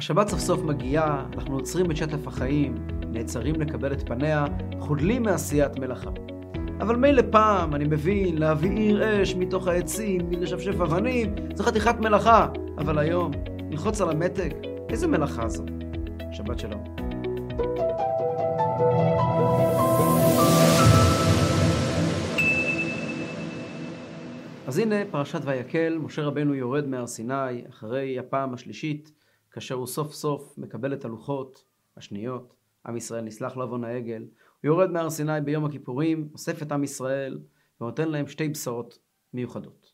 [0.00, 2.74] השבת סוף סוף מגיעה, אנחנו עוצרים את שטף החיים,
[3.06, 4.44] נעצרים לקבל את פניה,
[4.78, 6.10] חודלים מעשיית מלאכה.
[6.80, 12.48] אבל מילא פעם, אני מבין, להבעיר אש מתוך העצים, מלשפשף אבנים, זו חתיכת מלאכה.
[12.78, 13.30] אבל היום,
[13.70, 14.50] ללחוץ על המתג,
[14.88, 15.64] איזה מלאכה זו?
[16.32, 16.84] שבת שלום.
[24.66, 29.19] אז הנה פרשת ויקל, משה רבנו יורד מהר סיני אחרי הפעם השלישית
[29.50, 31.64] כאשר הוא סוף סוף מקבל את הלוחות
[31.96, 32.54] השניות,
[32.86, 34.28] עם ישראל נסלח לעוון העגל, הוא
[34.64, 37.40] יורד מהר סיני ביום הכיפורים, אוסף את עם ישראל
[37.80, 38.98] ונותן להם שתי בשורות
[39.34, 39.92] מיוחדות.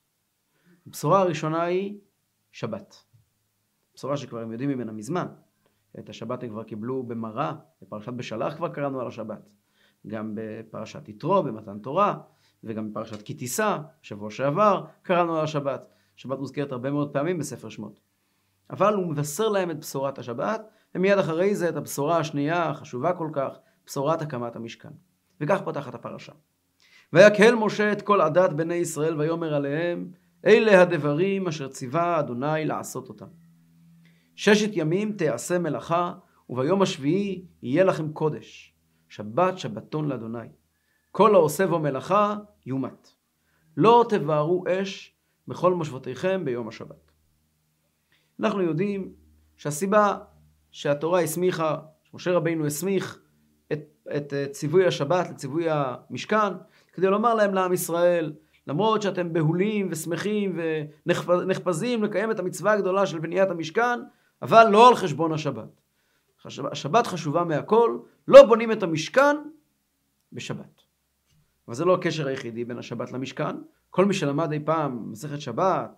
[0.86, 1.98] הבשורה הראשונה היא
[2.52, 3.04] שבת.
[3.94, 5.26] בשורה שכבר הם יודעים ממנה מזמן.
[5.98, 7.52] את השבת הם כבר קיבלו במראה,
[7.82, 9.48] בפרשת בשלח כבר קראנו על השבת.
[10.06, 12.18] גם בפרשת יתרו, במתן תורה,
[12.64, 15.88] וגם בפרשת כי תישא, שבוע שעבר, קראנו על השבת.
[16.16, 18.00] שבת מוזכרת הרבה מאוד פעמים בספר שמות.
[18.70, 20.62] אבל הוא מבשר להם את בשורת השבת,
[20.94, 24.88] ומיד אחרי זה את הבשורה השנייה, החשובה כל כך, בשורת הקמת המשכן.
[25.40, 26.32] וכך פותחת הפרשה.
[27.12, 30.10] ויקהל משה את כל עדת בני ישראל ויאמר עליהם,
[30.46, 33.26] אלה הדברים אשר ציווה אדוני לעשות אותם.
[34.34, 36.12] ששת ימים תעשה מלאכה,
[36.50, 38.74] וביום השביעי יהיה לכם קודש.
[39.08, 40.48] שבת שבתון לאדוני.
[41.12, 43.08] כל העושה בו מלאכה יומת.
[43.76, 45.16] לא תבערו אש
[45.48, 47.05] בכל מושבותיכם ביום השבת.
[48.40, 49.12] אנחנו יודעים
[49.56, 50.18] שהסיבה
[50.70, 53.20] שהתורה הסמיכה, שמשה רבינו הסמיך
[53.72, 53.80] את,
[54.16, 56.52] את, את ציווי השבת לציווי המשכן,
[56.92, 58.32] כדי לומר להם לעם ישראל,
[58.66, 60.58] למרות שאתם בהולים ושמחים
[61.06, 64.00] ונחפזים לקיים את המצווה הגדולה של בניית המשכן,
[64.42, 65.80] אבל לא על חשבון השבת.
[66.44, 67.98] השבת חשובה מהכל,
[68.28, 69.36] לא בונים את המשכן
[70.32, 70.82] בשבת.
[71.68, 73.56] אבל זה לא הקשר היחידי בין השבת למשכן.
[73.90, 75.90] כל מי שלמד אי פעם מסכת שבת,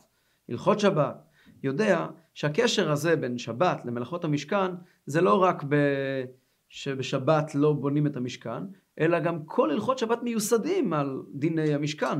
[0.48, 1.28] הלכות שבת,
[1.62, 4.70] יודע שהקשר הזה בין שבת למלאכות המשכן
[5.06, 5.75] זה לא רק ב...
[6.69, 8.62] שבשבת לא בונים את המשכן,
[9.00, 12.19] אלא גם כל הלכות שבת מיוסדים על דיני המשכן.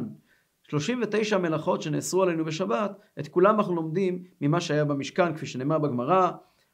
[0.69, 6.31] 39 מלאכות שנאסרו עלינו בשבת, את כולם אנחנו לומדים ממה שהיה במשכן, כפי שנאמר בגמרא,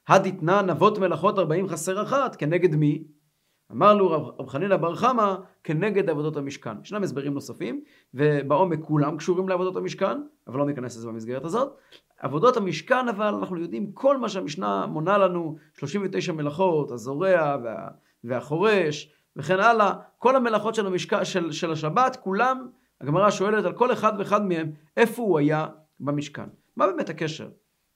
[0.09, 3.05] הדתנן אבות מלאכות 40 חסר אחת, כנגד מי?
[3.73, 6.81] אמר לו רב חנינא בר חמא כנגד עבודות המשכן.
[6.83, 11.77] ישנם הסברים נוספים, ובעומק כולם קשורים לעבודות המשכן, אבל לא ניכנס לזה במסגרת הזאת.
[12.19, 17.89] עבודות המשכן אבל אנחנו יודעים כל מה שהמשנה מונה לנו, 39 מלאכות, הזורע וה,
[18.25, 21.25] והחורש וכן הלאה, כל המלאכות של, המשכ...
[21.25, 22.69] של, של השבת, כולם,
[23.01, 25.67] הגמרא שואלת על כל אחד ואחד מהם, איפה הוא היה
[26.01, 26.49] במשכן.
[26.77, 27.49] מה באמת הקשר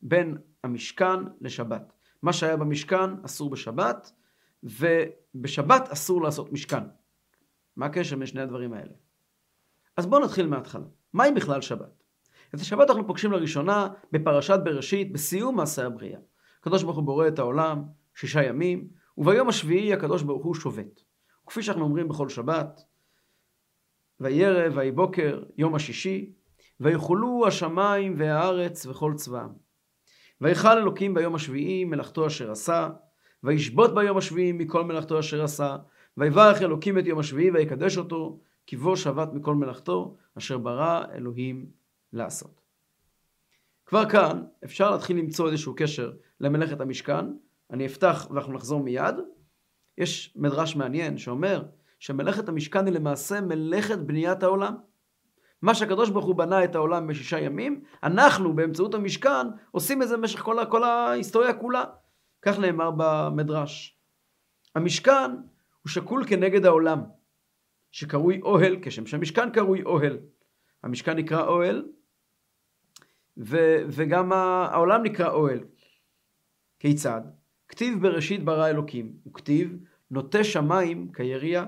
[0.03, 1.93] בין המשכן לשבת?
[2.23, 4.12] מה שהיה במשכן אסור בשבת,
[4.62, 6.82] ובשבת אסור לעשות משכן.
[7.76, 8.92] מה הקשר בין שני הדברים האלה?
[9.96, 10.84] אז בואו נתחיל מההתחלה.
[11.12, 12.02] מהי בכלל שבת?
[12.54, 16.20] את השבת אנחנו פוגשים לראשונה בפרשת בראשית, בסיום מעשה הבריאה.
[16.60, 18.88] הקדוש ברוך הוא בורא את העולם שישה ימים,
[19.19, 21.00] וביום השביעי הקדוש ברוך הוא שובת.
[21.46, 22.80] כפי שאנחנו אומרים בכל שבת,
[24.20, 26.32] ויהי ערב ויהי בוקר, יום השישי,
[26.80, 29.48] ויכולו השמיים והארץ וכל צבאם.
[30.40, 32.88] ויכל אלוקים ביום השביעי מלאכתו אשר עשה,
[33.44, 35.76] וישבות ביום השביעי מכל מלאכתו אשר עשה,
[36.16, 41.66] ויברך אלוקים את יום השביעי ויקדש אותו, כי בו שבת מכל מלאכתו, אשר ברא אלוהים
[42.12, 42.60] לעשות.
[43.87, 47.26] כבר כאן אפשר להתחיל למצוא איזשהו קשר למלאכת המשכן.
[47.71, 49.15] אני אפתח ואנחנו נחזור מיד.
[49.99, 51.65] יש מדרש מעניין שאומר
[51.99, 54.75] שמלאכת המשכן היא למעשה מלאכת בניית העולם.
[55.62, 60.16] מה שהקדוש ברוך הוא בנה את העולם בשישה ימים, אנחנו באמצעות המשכן עושים את זה
[60.16, 61.84] במשך כל, כל ההיסטוריה כולה.
[62.43, 63.99] כך נאמר במדרש.
[64.75, 65.31] המשכן
[65.82, 67.00] הוא שקול כנגד העולם,
[67.91, 70.19] שקרוי אוהל, כשם שהמשכן קרוי אוהל.
[70.82, 71.87] המשכן נקרא אוהל,
[73.37, 75.60] ו- וגם העולם נקרא אוהל.
[76.78, 77.21] כיצד?
[77.69, 79.78] כתיב בראשית ברא אלוקים, וכתיב
[80.10, 81.66] נוטה שמיים כירייה.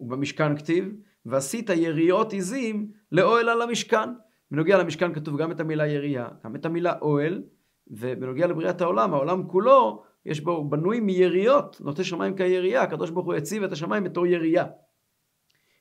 [0.00, 0.94] ובמשכן כתיב,
[1.26, 4.08] ועשית יריות עזים לאוהל על המשכן.
[4.50, 7.42] בנוגע למשכן כתוב גם את המילה ירייה, גם את המילה אוהל,
[7.88, 13.34] ובנוגע לבריאת העולם, העולם כולו, יש בו, בנוי מיריות, נוטה שמיים כירייה, הקדוש ברוך הוא
[13.34, 14.64] הציב את השמיים בתור ירייה.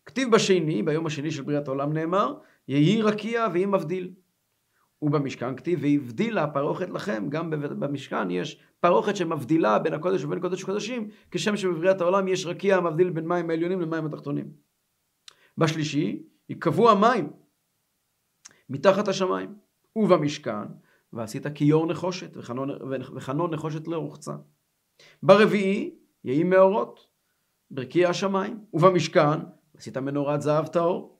[0.05, 2.33] כתיב בשני, ביום השני של בריאת העולם נאמר,
[2.67, 4.13] יהי רקיע ויהי מבדיל.
[5.01, 7.49] ובמשכן כתיב והבדילה פרוכת לכם, גם
[7.79, 13.09] במשכן יש פרוכת שמבדילה בין הקודש ובין קודש וקודשים, כשם שבבריאת העולם יש רקיע המבדיל
[13.09, 14.45] בין מים העליונים למים התחתונים.
[15.57, 17.29] בשלישי, ייקבעו המים
[18.69, 19.55] מתחת השמיים,
[19.95, 20.67] ובמשכן,
[21.13, 22.37] ועשית כיור נחושת,
[23.13, 24.35] וחנון, נחושת לרוחצה.
[25.23, 27.07] ברביעי, יהי מאורות,
[27.71, 29.39] ברקיע השמיים, ובמשכן,
[29.77, 31.19] עשית מנורת זהב טהור.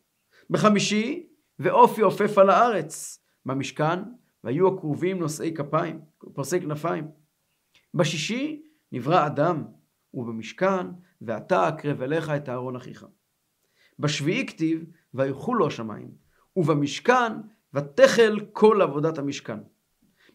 [0.50, 1.28] בחמישי,
[1.60, 4.00] ואופי עופף על הארץ, במשכן
[4.44, 6.02] והיו הכרובים נושאי כפיים,
[6.34, 7.08] פרסי כנפיים.
[7.94, 9.64] בשישי נברא אדם,
[10.14, 10.88] ובמשכן,
[11.22, 13.06] ואתה אקרב אליך את אהרון אחיך.
[14.00, 16.12] בשביעי כתיב, ויחו לו השמיים,
[16.56, 17.34] ובמשכן,
[17.74, 19.58] ותחל כל עבודת המשכן.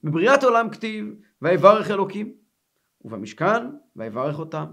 [0.05, 2.33] בבריאת עולם כתיב, ויברך אלוקים,
[3.05, 3.67] ובמשכן,
[3.97, 4.67] ויברך אותם.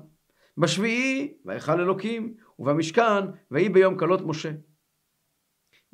[0.57, 4.51] בשביעי, ויכל אלוקים, ובמשכן, ויהי ביום כלות משה.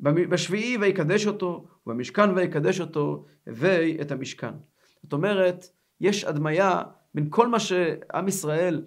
[0.00, 4.54] בשביעי ויקדש אותו, ובמשכן ויקדש אותו, הווי את המשכן.
[5.02, 5.66] זאת אומרת,
[6.00, 6.82] יש הדמיה
[7.14, 8.84] בין כל מה שעם ישראל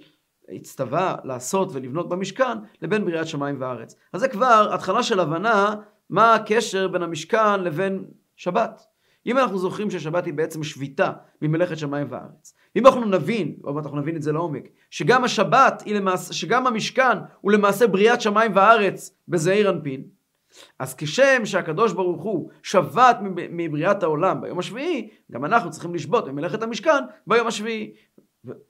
[0.49, 3.95] הצטווה לעשות ולבנות במשכן, לבין בריאת שמיים וארץ.
[4.13, 5.75] אז זה כבר התחלה של הבנה
[6.09, 8.05] מה הקשר בין המשכן לבין
[8.35, 8.81] שבת.
[9.25, 11.11] אם אנחנו זוכרים ששבת היא בעצם שביתה
[11.41, 15.83] ממלאכת שמיים וארץ, אם אנחנו נבין, עוד מעט אנחנו נבין את זה לעומק, שגם השבת
[15.85, 20.03] היא למעשה, שגם המשכן הוא למעשה בריאת שמיים וארץ בזעיר אנפין,
[20.79, 23.17] אז כשם שהקדוש ברוך הוא שבת
[23.49, 27.93] מבריאת העולם ביום השביעי, גם אנחנו צריכים לשבות ממלאכת המשכן ביום השביעי.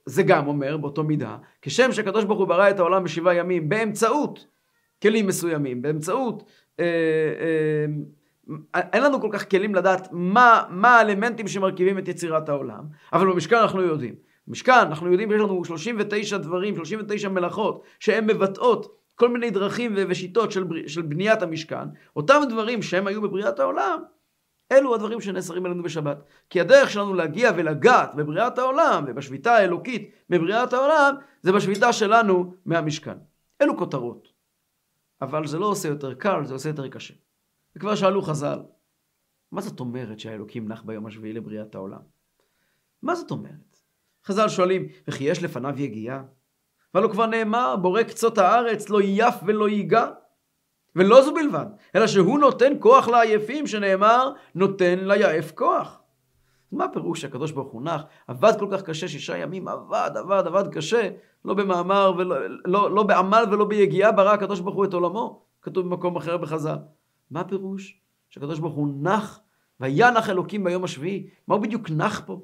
[0.06, 4.48] זה גם אומר באותו מידה, כשם שהקדוש ברוך הוא ברא את העולם בשבעה ימים באמצעות
[5.02, 6.44] כלים מסוימים, באמצעות...
[6.80, 6.86] אה,
[7.40, 7.86] אה,
[8.76, 12.84] אין לנו כל כך כלים לדעת מה, מה האלמנטים שמרכיבים את יצירת העולם,
[13.14, 14.16] אבל במשכן אנחנו יודעים.
[14.48, 20.52] במשכן אנחנו יודעים שיש לנו 39 דברים, 39 מלאכות, שהן מבטאות כל מיני דרכים ושיטות
[20.52, 24.00] של, של בניית המשכן, אותם דברים שהם היו בבריאת העולם,
[24.72, 26.18] אלו הדברים שנאסרים עלינו בשבת.
[26.50, 33.18] כי הדרך שלנו להגיע ולגעת בבריאת העולם ובשביתה האלוקית בבריאת העולם, זה בשביתה שלנו מהמשכן.
[33.62, 34.28] אלו כותרות.
[35.22, 37.14] אבל זה לא עושה יותר קל, זה עושה יותר קשה.
[37.76, 38.60] וכבר שאלו חז"ל,
[39.52, 42.02] מה זאת אומרת שהאלוקים נח ביום השביעי לבריאת העולם?
[43.02, 43.80] מה זאת אומרת?
[44.26, 46.24] חז"ל שואלים, וכי יש לפניו יגיעה?
[46.94, 50.08] והלא כבר נאמר, בורא קצות הארץ לא יף ולא ייגע.
[50.96, 56.02] ולא זו בלבד, אלא שהוא נותן כוח לעייפים, שנאמר, נותן ליעף כוח.
[56.72, 60.74] מה הפירוש שהקדוש ברוך הוא נח, עבד כל כך קשה, שישה ימים, עבד, עבד, עבד
[60.74, 61.10] קשה,
[61.46, 62.36] לא במאמר, ולא,
[62.66, 66.78] לא, לא בעמל ולא ביגיעה ברא הקדוש ברוך הוא את עולמו, כתוב במקום אחר בחז"ל.
[67.32, 68.02] מה הפירוש?
[68.30, 69.40] שהקדוש ברוך הוא נח,
[69.80, 71.30] וינח אלוקים ביום השביעי.
[71.48, 72.42] מה הוא בדיוק נח פה?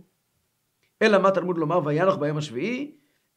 [1.01, 2.91] אלא מה תלמוד לומר וינח ביום השביעי?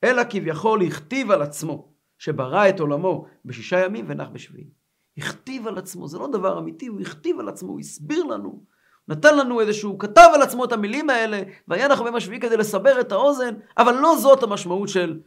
[0.04, 1.88] אלא כביכול הכתיב על עצמו,
[2.18, 4.70] שברא את עולמו בשישה ימים ונח בשביעי.
[5.18, 8.64] הכתיב על עצמו, זה לא דבר אמיתי, הוא הכתיב על עצמו, הוא הסביר לנו,
[9.08, 13.12] נתן לנו איזשהו, כתב על עצמו את המילים האלה, וינח ביום השביעי כדי לסבר את
[13.12, 15.20] האוזן, אבל לא זאת המשמעות של,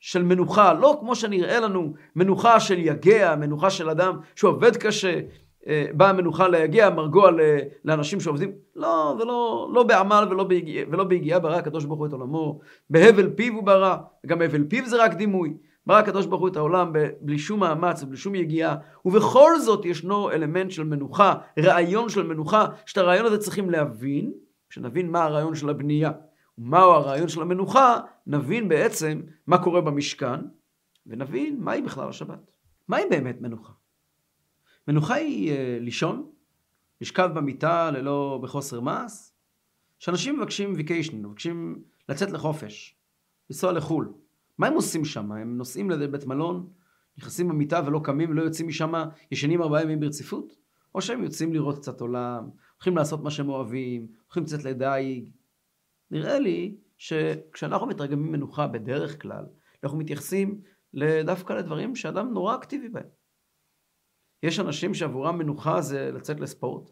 [0.00, 5.20] של מנוחה, לא כמו שנראה לנו, מנוחה של יגע, מנוחה של אדם שעובד קשה,
[5.92, 7.30] באה מנוחה ליגיע, מרגוע
[7.84, 8.52] לאנשים שעובדים.
[8.76, 12.60] לא, ולא לא בעמל ולא ביגיעה, ולא ביגיעה ברא הקדוש ברוך הוא את עולמו.
[12.90, 15.56] בהבל פיו הוא ברא, וגם הבל פיו זה רק דימוי.
[15.86, 20.30] ברא הקדוש ברוך הוא את העולם בלי שום מאמץ ובלי שום יגיעה, ובכל זאת ישנו
[20.30, 24.32] אלמנט של מנוחה, רעיון של מנוחה, שאת הרעיון הזה צריכים להבין,
[24.70, 26.12] כשנבין מה הרעיון של הבנייה
[26.58, 27.96] ומהו הרעיון של המנוחה,
[28.26, 30.40] נבין בעצם מה קורה במשכן,
[31.06, 32.50] ונבין מהי בכלל השבת.
[32.88, 33.72] מהי באמת מנוחה?
[34.88, 36.30] מנוחה היא uh, לישון,
[37.00, 39.30] לשכב במיטה ללא, בחוסר מעש,
[39.98, 42.96] שאנשים מבקשים ויקיישן, מבקשים לצאת לחופש,
[43.50, 44.12] לנסוע לחו"ל.
[44.58, 45.32] מה הם עושים שם?
[45.32, 46.68] הם נוסעים לבית מלון,
[47.18, 48.92] נכנסים במיטה ולא קמים ולא יוצאים משם,
[49.30, 50.56] ישנים ארבעה ימים ברציפות?
[50.94, 55.30] או שהם יוצאים לראות קצת עולם, הולכים לעשות מה שהם אוהבים, הולכים קצת לדייג.
[56.10, 59.44] נראה לי שכשאנחנו מתרגמים מנוחה בדרך כלל,
[59.84, 60.60] אנחנו מתייחסים
[61.24, 63.23] דווקא לדברים שאדם נורא אקטיבי בהם.
[64.44, 66.90] יש אנשים שעבורם מנוחה זה לצאת לספורט.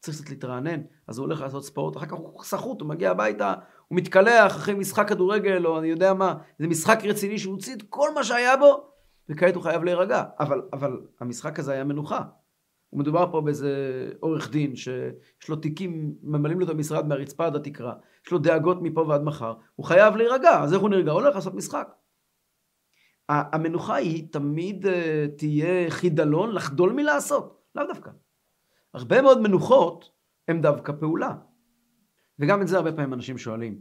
[0.00, 3.54] צריך קצת להתרענן, אז הוא הולך לעשות ספורט, אחר כך הוא סחוט, הוא מגיע הביתה,
[3.88, 7.82] הוא מתקלח אחרי משחק כדורגל, או אני יודע מה, זה משחק רציני שהוא הוציא את
[7.88, 8.90] כל מה שהיה בו,
[9.28, 10.24] וכעת הוא חייב להירגע.
[10.40, 12.22] אבל, אבל המשחק הזה היה מנוחה.
[12.92, 13.70] ומדובר פה באיזה
[14.20, 17.94] עורך דין שיש לו תיקים, ממלאים לו את המשרד מהרצפה עד התקרה,
[18.26, 21.12] יש לו דאגות מפה ועד מחר, הוא חייב להירגע, אז איך הוא נרגע?
[21.12, 21.88] הוא הולך לעשות משחק.
[23.28, 28.10] המנוחה היא תמיד אה, תהיה חידלון לחדול מלעשות, לאו דווקא.
[28.94, 30.10] הרבה מאוד מנוחות
[30.48, 31.36] הן דווקא פעולה.
[32.38, 33.80] וגם את זה הרבה פעמים אנשים שואלים.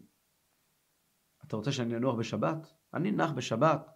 [1.47, 2.73] אתה רוצה שאני אנוח בשבת?
[2.93, 3.89] אני נח בשבת,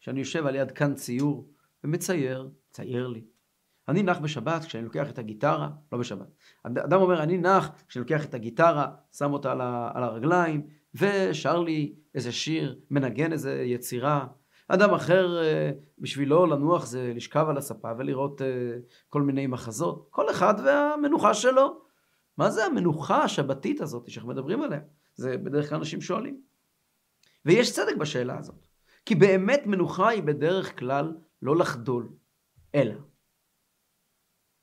[0.00, 1.48] כשאני יושב על יד כאן ציור
[1.84, 3.24] ומצייר, צייר לי.
[3.88, 6.28] אני נח בשבת כשאני לוקח את הגיטרה, לא בשבת.
[6.64, 9.52] אדם אומר, אני נח כשאני לוקח את הגיטרה, שם אותה
[9.94, 14.26] על הרגליים, ושר לי איזה שיר, מנגן איזה יצירה,
[14.68, 18.46] אדם אחר, אה, בשבילו לנוח זה לשכב על הספה ולראות אה,
[19.08, 20.06] כל מיני מחזות.
[20.10, 21.84] כל אחד והמנוחה שלו.
[22.36, 24.80] מה זה המנוחה השבתית הזאת שאנחנו מדברים עליה?
[25.14, 26.42] זה בדרך כלל אנשים שואלים.
[27.44, 28.66] ויש צדק בשאלה הזאת.
[29.06, 32.08] כי באמת מנוחה היא בדרך כלל לא לחדול,
[32.74, 32.94] אלא.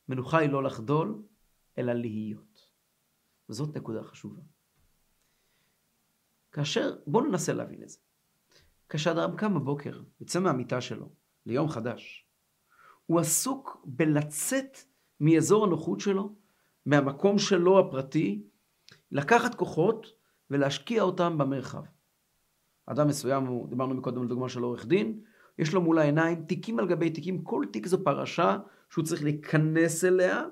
[0.10, 1.24] מנוחה היא לא לחדול,
[1.78, 2.72] אלא להיות.
[3.50, 4.42] וזאת נקודה חשובה.
[6.52, 8.00] כאשר, בואו ננסה להבין את זה.
[8.92, 11.10] כאשר אדם קם בבוקר, יוצא מהמיטה שלו
[11.46, 12.26] ליום חדש,
[13.06, 14.78] הוא עסוק בלצאת
[15.20, 16.36] מאזור הנוחות שלו,
[16.86, 18.44] מהמקום שלו הפרטי,
[19.12, 20.08] לקחת כוחות
[20.50, 21.84] ולהשקיע אותם במרחב.
[22.86, 25.20] אדם מסוים, דיברנו מקודם על דוגמה של עורך דין,
[25.60, 28.58] יש לו מול העיניים תיקים על גבי תיקים, כל תיק זו פרשה
[28.90, 30.44] שהוא צריך להיכנס אליה,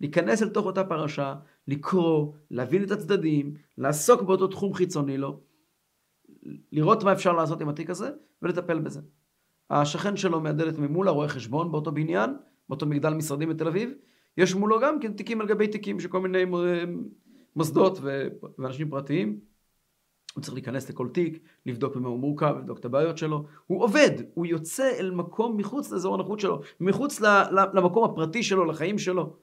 [0.00, 1.34] להיכנס אל תוך אותה פרשה,
[1.68, 5.40] לקרוא, להבין את הצדדים, לעסוק באותו תחום חיצוני לו,
[6.72, 8.10] לראות מה אפשר לעשות עם התיק הזה
[8.42, 9.00] ולטפל בזה.
[9.70, 12.30] השכן שלו מהדלת ממול, הרואה חשבון באותו בניין,
[12.68, 13.90] באותו מגדל משרדים בתל אביב,
[14.36, 16.84] יש מולו גם כן תיקים על גבי תיקים של כל מיני אה,
[17.56, 17.98] מוסדות
[18.58, 19.40] ואנשים פרטיים.
[20.34, 23.44] הוא צריך להיכנס לכל תיק, לבדוק במה הוא מורכב, לבדוק את הבעיות שלו.
[23.66, 27.20] הוא עובד, הוא יוצא אל מקום מחוץ לאזור הנוחות שלו, מחוץ
[27.74, 29.36] למקום הפרטי שלו, לחיים שלו.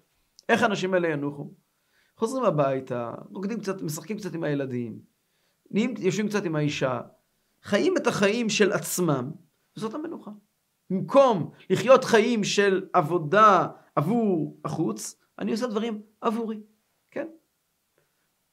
[0.50, 1.52] איך האנשים האלה ינוחו?
[2.18, 5.00] חוזרים הביתה, רוקדים קצת, משחקים קצת עם הילדים,
[5.72, 7.02] נהיים, יושבים קצת עם האישה,
[7.64, 9.32] חיים את החיים של עצמם,
[9.78, 10.32] וזאת המנוחה.
[10.90, 16.60] במקום לחיות חיים של עבודה עבור החוץ, אני עושה דברים עבורי,
[17.12, 17.28] כן?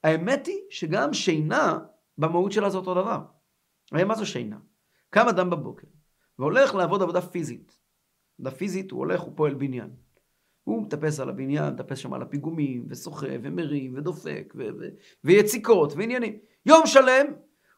[0.05, 1.79] האמת היא שגם שינה
[2.19, 3.25] במהות שלה זה אותו דבר.
[3.93, 4.59] הרי מה זו שינה?
[5.11, 5.87] קם אדם בבוקר
[6.39, 7.79] והולך לעבוד עבודה פיזית.
[8.39, 9.91] עבודה פיזית, הוא הולך, הוא פועל בניין.
[10.65, 14.89] הוא מטפס על הבניין, מטפס שם על הפיגומים, ושוחה, ומרים, ודופק, ו- ו-
[15.25, 16.39] ויציקות, ועניינים.
[16.67, 17.27] יום שלם,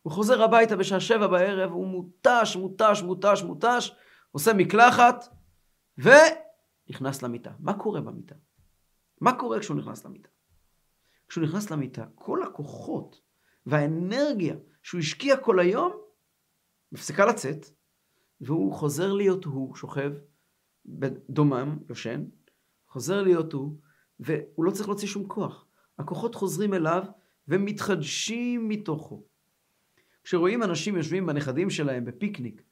[0.03, 3.95] הוא חוזר הביתה בשעה שבע בערב, הוא מותש, מותש, מותש, מותש,
[4.33, 5.25] עושה מקלחת,
[5.99, 7.51] ונכנס למיטה.
[7.59, 8.35] מה קורה במיטה?
[9.21, 10.29] מה קורה כשהוא נכנס למיטה?
[11.29, 13.21] כשהוא נכנס למיטה, כל הכוחות
[13.67, 15.93] והאנרגיה שהוא השקיע כל היום,
[16.93, 17.67] מפסיקה לצאת,
[18.41, 20.13] והוא חוזר להיות הוא, שוכב
[20.87, 22.25] בדומם, יושן,
[22.95, 23.77] חוזר להיות הוא,
[24.21, 25.67] והוא לא צריך להוציא שום כוח.
[25.99, 27.03] הכוחות חוזרים אליו
[27.49, 29.23] ומתחדשים מתוכו.
[30.25, 32.63] כשרואים אנשים יושבים עם הנכדים שלהם בפיקניק,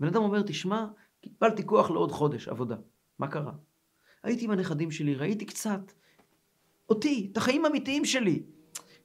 [0.00, 0.86] בן אדם אומר, תשמע,
[1.20, 2.76] קיבלתי כוח לעוד חודש עבודה.
[3.18, 3.52] מה קרה?
[4.22, 5.92] הייתי עם הנכדים שלי, ראיתי קצת
[6.88, 8.42] אותי, את החיים האמיתיים שלי.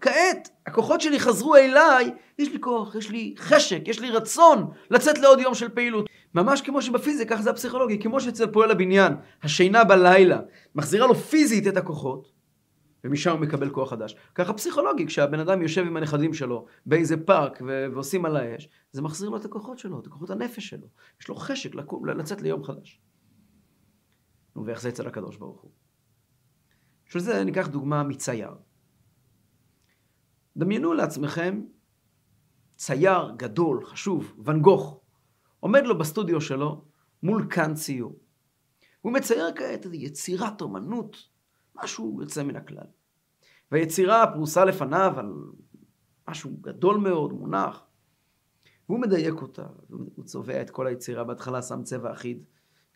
[0.02, 5.18] כעת, הכוחות שלי חזרו אליי, יש לי כוח, יש לי חשק, יש לי רצון לצאת
[5.18, 6.10] לעוד יום של פעילות.
[6.36, 10.40] ממש כמו שבפיזיקה, ככה זה הפסיכולוגי, כמו שאצל פועל הבניין, השינה בלילה
[10.76, 12.32] מחזירה לו פיזית את הכוחות,
[13.04, 14.16] ומשם הוא מקבל כוח חדש.
[14.36, 19.02] ככה פסיכולוגי, כשהבן אדם יושב עם הנכדים שלו באיזה פארק ו- ועושים על האש, זה
[19.02, 20.88] מחזיר לו את הכוחות שלו, את הכוחות הנפש שלו.
[21.22, 23.02] יש לו חשק לקום, לצאת ליום חדש.
[24.56, 25.72] נו, ואיך זה אצל הקדוש ברוך הוא?
[27.08, 28.52] בשביל זה ניקח דוגמה מצייר.
[30.58, 31.62] דמיינו לעצמכם
[32.76, 35.02] צייר גדול, חשוב, ואן גוך,
[35.60, 36.86] עומד לו בסטודיו שלו
[37.24, 38.20] מול כאן ציור.
[39.02, 41.18] הוא מצייר כעת יצירת אומנות,
[41.76, 42.88] משהו יוצא מן הכלל.
[43.72, 45.34] והיצירה פרוסה לפניו על
[46.30, 47.84] משהו גדול מאוד, מונח.
[48.90, 52.44] והוא מדייק אותה, הוא צובע את כל היצירה, בהתחלה שם צבע אחיד,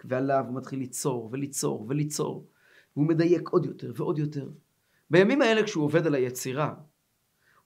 [0.05, 2.47] ועליו הוא מתחיל ליצור וליצור וליצור,
[2.95, 4.49] והוא מדייק עוד יותר ועוד יותר.
[5.09, 6.73] בימים האלה כשהוא עובד על היצירה,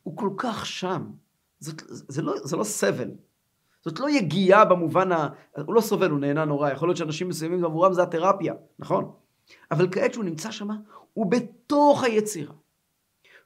[0.03, 1.11] הוא כל כך שם.
[1.59, 3.11] זאת, זה, לא, זה לא סבל.
[3.81, 5.29] זאת לא יגיעה במובן ה...
[5.65, 6.71] הוא לא סובל, הוא נהנה נורא.
[6.71, 9.11] יכול להיות שאנשים מסוימים עבורם זה התרפיה, נכון?
[9.71, 10.67] אבל כעת שהוא נמצא שם,
[11.13, 12.53] הוא בתוך היצירה.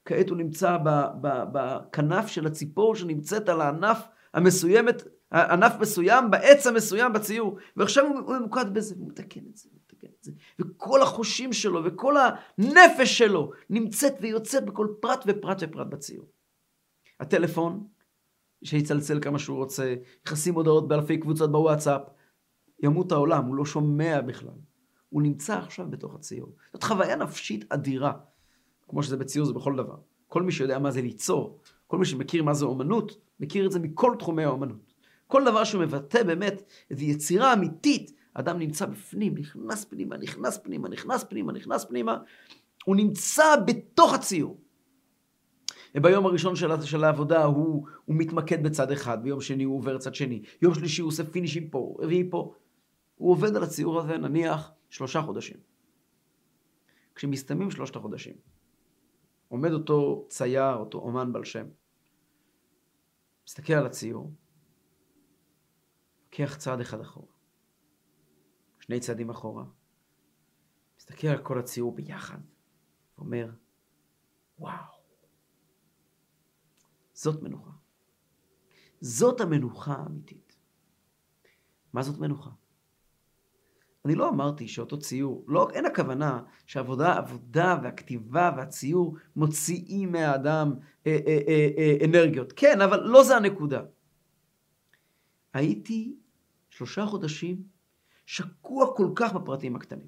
[0.05, 0.77] כעת הוא נמצא
[1.21, 8.73] בכנף של הציפור שנמצאת על הענף המסוימת, ענף מסוים, בעץ המסוים בציור, ועכשיו הוא ממוקד
[8.73, 10.31] בזה, הוא מתקן את זה, הוא מתקן את זה.
[10.59, 16.25] וכל החושים שלו וכל הנפש שלו נמצאת ויוצאת בכל פרט ופרט ופרט בציור.
[17.19, 17.87] הטלפון,
[18.63, 22.01] שיצלצל כמה שהוא רוצה, יכנסים הודעות באלפי קבוצות בוואטסאפ,
[22.83, 24.55] ימות העולם, הוא לא שומע בכלל.
[25.09, 26.55] הוא נמצא עכשיו בתוך הציור.
[26.73, 28.13] זאת חוויה נפשית אדירה.
[28.89, 29.95] כמו שזה בציור זה בכל דבר.
[30.27, 33.79] כל מי שיודע מה זה ליצור, כל מי שמכיר מה זה אומנות, מכיר את זה
[33.79, 34.93] מכל תחומי האומנות.
[35.27, 41.23] כל דבר שמבטא באמת איזו יצירה אמיתית, אדם נמצא בפנים, נכנס פנימה, נכנס פנימה, נכנס
[41.23, 42.17] פנימה, נכנס פנימה,
[42.85, 44.60] הוא נמצא בתוך הציור.
[45.95, 50.15] וביום הראשון של, של העבודה הוא, הוא מתמקד בצד אחד, ביום שני הוא עובר צד
[50.15, 52.55] שני, יום שלישי הוא עושה פינישים פה, רביעי פה.
[53.15, 55.57] הוא עובד על הציור הזה נניח שלושה חודשים.
[57.15, 58.35] כשמסתיימים שלושת החודשים,
[59.47, 61.67] עומד אותו צייר, אותו אומן בל שם,
[63.47, 64.33] מסתכל על הציור,
[66.23, 67.33] לוקח צעד אחד אחורה,
[68.79, 69.65] שני צעדים אחורה,
[70.99, 72.39] מסתכל על כל הציור ביחד,
[73.17, 73.49] ואומר,
[74.59, 75.00] וואו,
[77.21, 77.71] זאת מנוחה.
[79.01, 80.55] זאת המנוחה האמיתית.
[81.93, 82.49] מה זאת מנוחה?
[84.05, 90.73] אני לא אמרתי שאותו ציור, לא, אין הכוונה שהעבודה, העבודה והכתיבה והציור מוציאים מהאדם
[91.07, 92.53] אה, אה, אה, אה, אנרגיות.
[92.55, 93.81] כן, אבל לא זה הנקודה.
[95.53, 96.15] הייתי
[96.69, 97.63] שלושה חודשים
[98.25, 100.07] שקוע כל כך בפרטים הקטנים.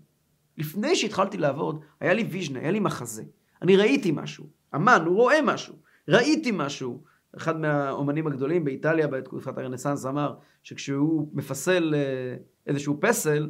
[0.58, 3.24] לפני שהתחלתי לעבוד, היה לי ויז'נה, היה לי מחזה.
[3.62, 4.50] אני ראיתי משהו.
[4.76, 5.76] אמן, הוא רואה משהו.
[6.08, 7.04] ראיתי משהו.
[7.38, 10.34] אחד מהאומנים הגדולים באיטליה בתקופת הרנסאנס אמר
[10.64, 12.36] שכשהוא מפסל אה,
[12.68, 13.50] איזשהו פסל,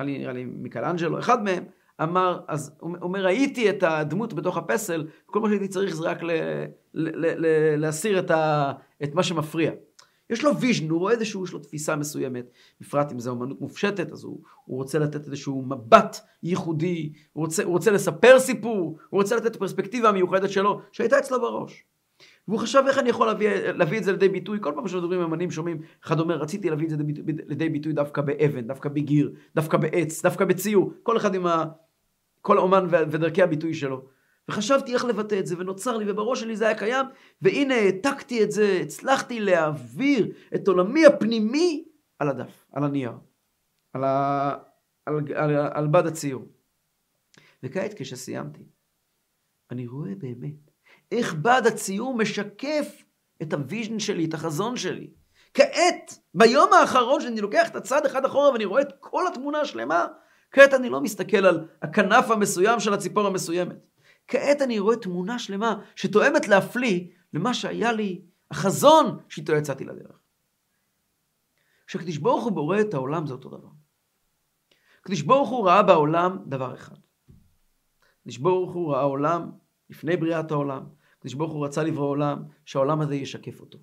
[0.00, 1.64] נראה לי מיקלאנג'לו, אחד מהם,
[2.02, 6.22] אמר, אז הוא אומר, ראיתי את הדמות בתוך הפסל, כל מה שהייתי צריך זה רק
[6.22, 9.72] ל, ל, ל, ל, להסיר את, ה, את מה שמפריע.
[10.30, 14.12] יש לו vision, הוא רואה איזשהו, יש לו תפיסה מסוימת, בפרט אם זו אמנות מופשטת,
[14.12, 19.20] אז הוא, הוא רוצה לתת איזשהו מבט ייחודי, הוא רוצה, הוא רוצה לספר סיפור, הוא
[19.20, 21.84] רוצה לתת פרספקטיבה מיוחדת שלו, שהייתה אצלו בראש.
[22.48, 25.26] והוא חשב איך אני יכול להביא, להביא את זה לידי ביטוי, כל פעם שמדברים עם
[25.26, 29.32] אמנים שומעים, אחד אומר רציתי להביא את זה לידי, לידי ביטוי דווקא באבן, דווקא בגיר,
[29.56, 31.64] דווקא בעץ, דווקא בציור, כל אחד עם ה...
[32.40, 34.15] כל אומן ודרכי הביטוי שלו.
[34.48, 37.06] וחשבתי איך לבטא את זה, ונוצר לי, ובראש שלי זה היה קיים,
[37.42, 41.84] והנה העתקתי את זה, הצלחתי להעביר את עולמי הפנימי
[42.18, 43.12] על הדף, על הנייר,
[43.92, 44.54] על, ה...
[45.06, 46.44] על, על, על, בד הציור.
[47.62, 48.62] וכעת כשסיימתי,
[49.70, 50.70] אני רואה באמת
[51.12, 53.04] איך בד הציור משקף
[53.42, 55.10] את ה vision שלי, את החזון שלי.
[55.54, 60.06] כעת, ביום האחרון שאני לוקח את הצד אחד אחורה ואני רואה את כל התמונה השלמה,
[60.50, 63.76] כעת אני לא מסתכל על הכנף המסוים של הציפור המסוימת.
[64.28, 70.18] כעת אני רואה תמונה שלמה שתואמת להפליא למה שהיה לי, החזון שאיתו יצאתי לדרך.
[71.86, 73.68] כשהקדיש ברוך הוא בורא את העולם זה אותו דבר.
[75.00, 76.96] הקדיש ברוך הוא ראה בעולם דבר אחד.
[78.20, 79.50] הקדיש ברוך הוא ראה עולם
[79.90, 80.84] לפני בריאת העולם.
[81.18, 83.78] הקדיש ברוך הוא רצה לברוא עולם שהעולם הזה ישקף אותו.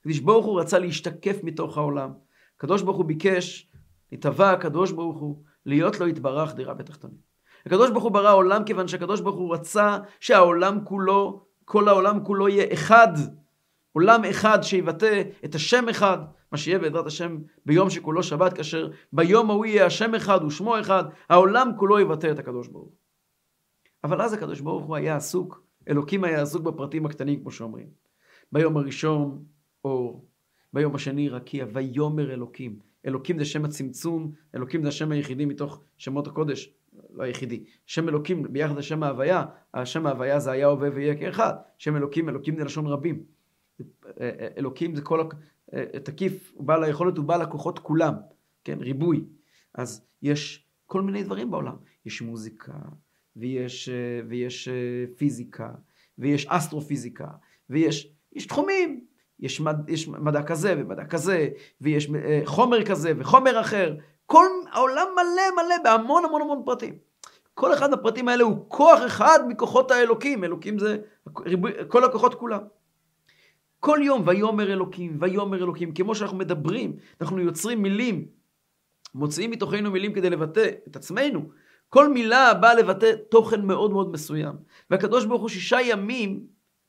[0.00, 2.12] הקדיש ברוך הוא רצה להשתקף מתוך העולם.
[2.56, 3.68] הקדוש ברוך הוא ביקש,
[4.12, 7.31] התהווה הקדוש ברוך הוא להיות לו יתברך דירה בתחתונים.
[7.66, 12.48] הקדוש ברוך הוא ברא עולם כיוון שהקדוש ברוך הוא רצה שהעולם כולו, כל העולם כולו
[12.48, 13.12] יהיה אחד.
[13.92, 16.18] עולם אחד שיבטא את השם אחד,
[16.52, 21.04] מה שיהיה בעזרת השם ביום שכולו שבת, כאשר ביום ההוא יהיה השם אחד ושמו אחד,
[21.28, 22.92] העולם כולו יבטא את הקדוש ברוך.
[24.04, 27.86] אבל אז הקדוש ברוך הוא היה עסוק, אלוקים היה עסוק בפרטים הקטנים כמו שאומרים.
[28.52, 29.44] ביום הראשון
[29.84, 30.28] אור,
[30.72, 32.78] ביום השני רקיע, ויאמר אלוקים.
[33.06, 36.74] אלוקים זה שם הצמצום, אלוקים זה השם היחידי מתוך שמות הקודש,
[37.10, 37.64] לא היחידי.
[37.86, 41.52] שם אלוקים ביחד לשם ההוויה, השם ההוויה זה היה הווה ויהיה כאחד.
[41.78, 43.22] שם אלוקים, אלוקים זה לשון רבים.
[44.58, 45.28] אלוקים זה כל,
[46.04, 48.14] תקיף, הוא בעל היכולת, הוא בעל הכוחות כולם,
[48.64, 49.24] כן, ריבוי.
[49.74, 51.76] אז יש כל מיני דברים בעולם.
[52.06, 52.72] יש מוזיקה,
[53.36, 53.88] ויש,
[54.28, 54.68] ויש
[55.16, 55.70] פיזיקה,
[56.18, 57.28] ויש אסטרופיזיקה,
[57.70, 59.04] ויש יש תחומים.
[59.40, 61.48] יש, מד, יש מדע כזה ומדע כזה,
[61.80, 62.10] ויש
[62.44, 66.94] חומר כזה וחומר אחר, כל העולם מלא מלא בהמון המון המון פרטים.
[67.54, 70.98] כל אחד מהפרטים האלה הוא כוח אחד מכוחות האלוקים, אלוקים זה
[71.88, 72.60] כל הכוחות כולם.
[73.80, 78.26] כל יום ויאמר אלוקים, ויאמר אלוקים, כמו שאנחנו מדברים, אנחנו יוצרים מילים,
[79.14, 81.48] מוציאים מתוכנו מילים כדי לבטא את עצמנו.
[81.88, 84.54] כל מילה באה לבטא תוכן מאוד מאוד מסוים.
[84.90, 86.40] והקדוש ברוך הוא שישה ימים,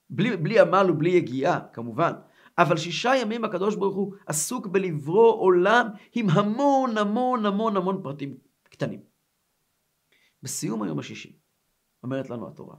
[0.10, 2.12] בלי, בלי עמל ובלי יגיעה, כמובן,
[2.58, 8.38] אבל שישה ימים הקדוש ברוך הוא עסוק בלברוא עולם עם המון המון המון המון פרטים
[8.64, 9.04] קטנים.
[10.44, 11.40] בסיום היום השישי,
[12.04, 12.76] אומרת לנו התורה,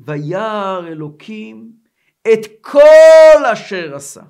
[0.00, 1.72] וירא אלוקים
[2.32, 4.22] את כל אשר עשה.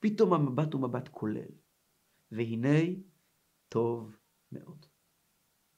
[0.00, 1.50] פתאום המבט הוא מבט כולל,
[2.32, 2.78] והנה
[3.68, 4.16] טוב
[4.52, 4.86] מאוד.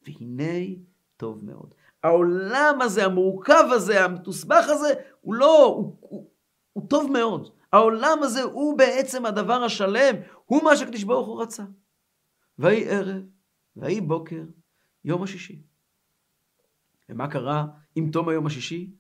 [0.03, 0.77] והנה
[1.17, 1.75] טוב מאוד.
[2.03, 6.31] העולם הזה, המורכב הזה, המתוסבך הזה, הוא לא, הוא, הוא,
[6.77, 7.51] הוא טוב מאוד.
[7.73, 11.62] העולם הזה הוא בעצם הדבר השלם, הוא מה שקדיש ברוך הוא רצה.
[12.59, 13.23] ויהי ערב,
[13.77, 14.43] ויהי בוקר,
[15.05, 15.62] יום השישי.
[17.09, 18.91] ומה קרה עם תום היום השישי?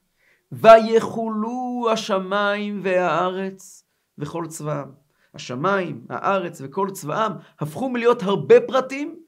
[0.52, 3.84] ויחולו השמיים והארץ
[4.18, 4.88] וכל צבאם.
[5.34, 9.18] השמיים, הארץ וכל צבאם הפכו מלהיות הרבה פרטים,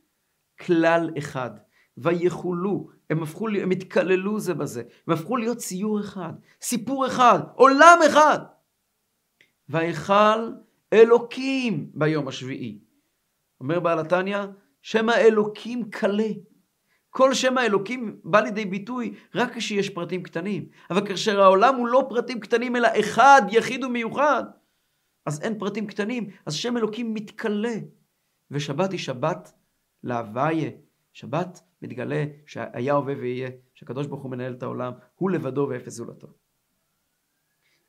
[0.61, 1.51] כלל אחד.
[1.97, 7.99] ויחולו, הם הפכו, הם התקללו זה בזה, הם הפכו להיות ציור אחד, סיפור אחד, עולם
[8.07, 8.38] אחד.
[9.68, 10.51] ויכל
[10.92, 12.79] אלוקים ביום השביעי.
[13.61, 14.38] אומר בעל התניא,
[14.83, 16.29] שם האלוקים קלה.
[17.11, 20.68] כל שם האלוקים בא לידי ביטוי רק כשיש פרטים קטנים.
[20.90, 24.44] אבל כאשר העולם הוא לא פרטים קטנים, אלא אחד, יחיד ומיוחד,
[25.27, 27.75] אז אין פרטים קטנים, אז שם אלוקים מתקלה.
[28.51, 29.53] ושבת היא שבת
[30.03, 30.71] להוויה.
[31.18, 36.28] שבת מתגלה שהיה הווה ויהיה, שהקדוש ברוך הוא מנהל את העולם, הוא לבדו ואפס זולתו.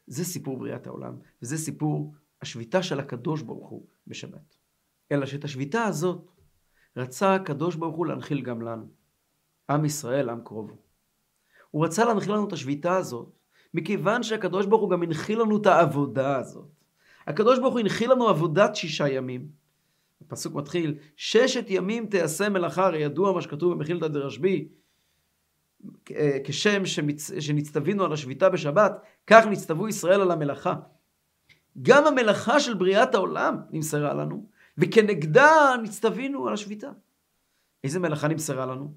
[0.07, 4.57] זה סיפור בריאת העולם, וזה סיפור השביתה של הקדוש ברוך הוא בשבת.
[5.11, 6.31] אלא שאת השביתה הזאת
[6.97, 8.87] רצה הקדוש ברוך הוא להנחיל גם לנו.
[9.69, 10.77] עם ישראל, עם קרובו.
[11.71, 13.39] הוא רצה להנחיל לנו את השביתה הזאת,
[13.73, 16.69] מכיוון שהקדוש ברוך הוא גם הנחיל לנו את העבודה הזאת.
[17.27, 19.58] הקדוש ברוך הוא הנחיל לנו עבודת שישה ימים.
[20.29, 24.67] הפסוק מתחיל, ששת ימים תעשה מלאכה, הרי ידוע מה שכתוב במחילתא דרשב"י,
[26.43, 27.31] כשם שמצ...
[27.39, 30.75] שנצטווינו על השביתה בשבת, כך נצטוו ישראל על המלאכה.
[31.81, 34.45] גם המלאכה של בריאת העולם נמסרה לנו,
[34.77, 36.89] וכנגדה נצטווינו על השביתה.
[37.83, 38.93] איזה מלאכה נמסרה לנו?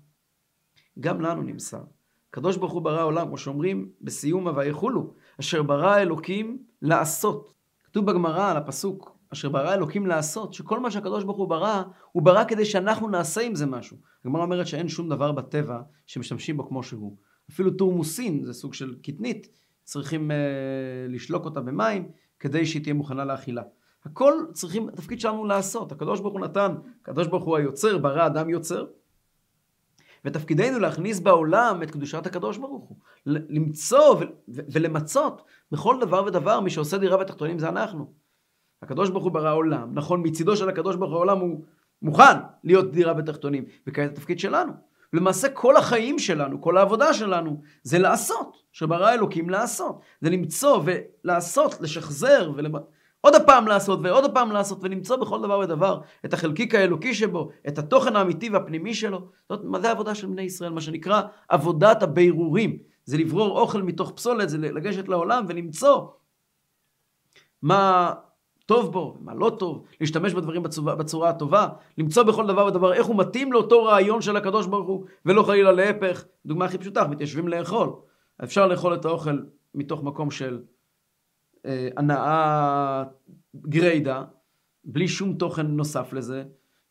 [1.00, 1.82] גם לנו נמסר.
[2.30, 7.52] הקדוש ברוך הוא ברא עולם, כמו שאומרים בסיום ה"ויכולו", אשר ברא אלוקים לעשות.
[7.84, 12.22] כתוב בגמרא על הפסוק, אשר ברא אלוקים לעשות, שכל מה שהקדוש ברוך הוא ברא, הוא
[12.22, 13.96] ברא כדי שאנחנו נעשה עם זה משהו.
[14.24, 17.16] הגמרא אומרת שאין שום דבר בטבע שמשתמשים בו כמו שהוא.
[17.50, 19.48] אפילו תורמוסין, זה סוג של קטנית,
[19.84, 20.34] צריכים uh,
[21.08, 22.08] לשלוק אותה במים
[22.40, 23.62] כדי שהיא תהיה מוכנה לאכילה.
[24.04, 25.92] הכל צריכים, התפקיד שלנו לעשות.
[25.92, 28.86] הקדוש ברוך הוא נתן, הקדוש ברוך הוא היוצר, ברא אדם יוצר,
[30.24, 32.96] ותפקידנו להכניס בעולם את קדושת הקדוש ברוך הוא.
[33.26, 35.42] למצוא ולמצות
[35.72, 38.21] בכל דבר ודבר, מי שעושה דירה בתחתונים זה אנחנו.
[38.82, 41.60] הקדוש ברוך הוא ברא עולם, נכון, מצידו של הקדוש ברוך הוא העולם הוא
[42.02, 44.72] מוכן להיות דירה בתחתונים, וכעת התפקיד שלנו.
[45.12, 50.00] למעשה כל החיים שלנו, כל העבודה שלנו, זה לעשות, שברא אלוקים לעשות.
[50.20, 52.72] זה למצוא ולעשות, לשחזר, ולמ...
[53.20, 57.78] עוד הפעם לעשות ועוד הפעם לעשות, ולמצוא בכל דבר ודבר את החלקיק האלוקי שבו, את
[57.78, 59.28] התוכן האמיתי והפנימי שלו.
[59.48, 62.78] זאת מה זה העבודה של בני ישראל, מה שנקרא עבודת הבירורים.
[63.04, 66.06] זה לברור אוכל מתוך פסולת, זה לגשת לעולם ולמצוא
[67.62, 68.12] מה
[68.66, 73.06] טוב בו, מה לא טוב, להשתמש בדברים בצורה, בצורה הטובה, למצוא בכל דבר ודבר איך
[73.06, 76.24] הוא מתאים לאותו רעיון של הקדוש ברוך הוא, ולא חלילה להפך.
[76.46, 77.92] דוגמה הכי פשוטה, מתיישבים לאכול.
[78.44, 79.38] אפשר לאכול את האוכל
[79.74, 80.62] מתוך מקום של
[81.66, 83.04] אה, הנאה
[83.56, 84.22] גריידא,
[84.84, 86.44] בלי שום תוכן נוסף לזה,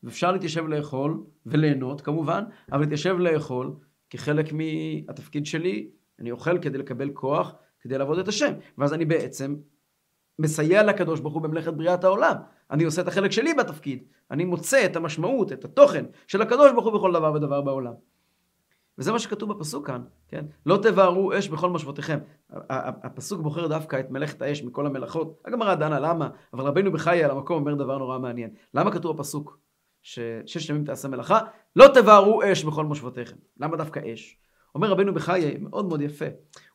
[0.03, 3.75] ואפשר להתיישב לאכול וליהנות כמובן, אבל להתיישב לאכול
[4.09, 9.55] כחלק מהתפקיד שלי, אני אוכל כדי לקבל כוח, כדי לעבוד את השם, ואז אני בעצם
[10.39, 12.35] מסייע לקדוש ברוך הוא במלאכת בריאת העולם.
[12.71, 16.85] אני עושה את החלק שלי בתפקיד, אני מוצא את המשמעות, את התוכן של הקדוש ברוך
[16.85, 17.93] הוא בכל דבר ודבר בעולם.
[18.97, 20.45] וזה מה שכתוב בפסוק כאן, כן?
[20.65, 22.19] לא תבערו אש בכל מושבותיכם.
[22.69, 25.41] הפסוק בוחר דווקא את מלאכת האש מכל המלאכות.
[25.45, 28.49] הגמרא דנה למה, אבל רבינו בחיי על המקום אומר דבר נורא מעניין.
[28.73, 29.59] למה כתוב בפסוק
[30.01, 31.39] ששש ימים תעשה מלאכה?
[31.75, 33.35] לא תבערו אש בכל מושבותיכם.
[33.59, 34.37] למה דווקא אש?
[34.75, 36.25] אומר רבינו בחיי, מאוד מאוד יפה.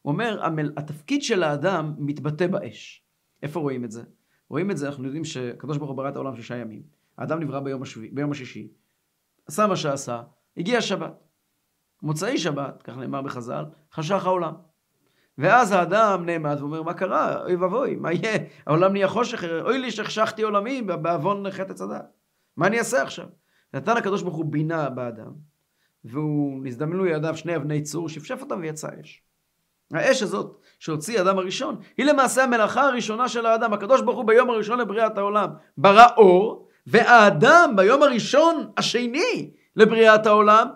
[0.03, 0.41] הוא אומר,
[0.77, 3.06] התפקיד של האדם מתבטא באש.
[3.43, 4.03] איפה רואים את זה?
[4.49, 6.83] רואים את זה, אנחנו יודעים שקדוש ברוך הוא ברא את העולם שישה ימים.
[7.19, 8.69] האדם נברא ביום, השבי, ביום השישי,
[9.47, 10.23] עשה מה שעשה,
[10.57, 11.25] הגיע שבת.
[12.03, 14.55] מוצאי שבת, כך נאמר בחז"ל, חשך העולם.
[15.39, 17.43] ואז האדם נעמד ואומר, מה קרה?
[17.43, 18.39] אוי ואבוי, מה יהיה?
[18.67, 22.03] העולם נהיה חושך, אוי לי שהחשכתי עולמי בעוון חטא צדק.
[22.57, 23.27] מה אני אעשה עכשיו?
[23.75, 25.33] נתן הקדוש ברוך הוא בינה באדם,
[26.05, 29.23] והוא, נזדמנו ידיו שני אבני צור, שפשף אותם ויצא אש.
[29.93, 33.73] האש הזאת שהוציא האדם הראשון, היא למעשה המלאכה הראשונה של האדם.
[33.73, 40.69] הקדוש ברוך הוא ביום הראשון לבריאת העולם ברא אור, והאדם ביום הראשון השני לבריאת העולם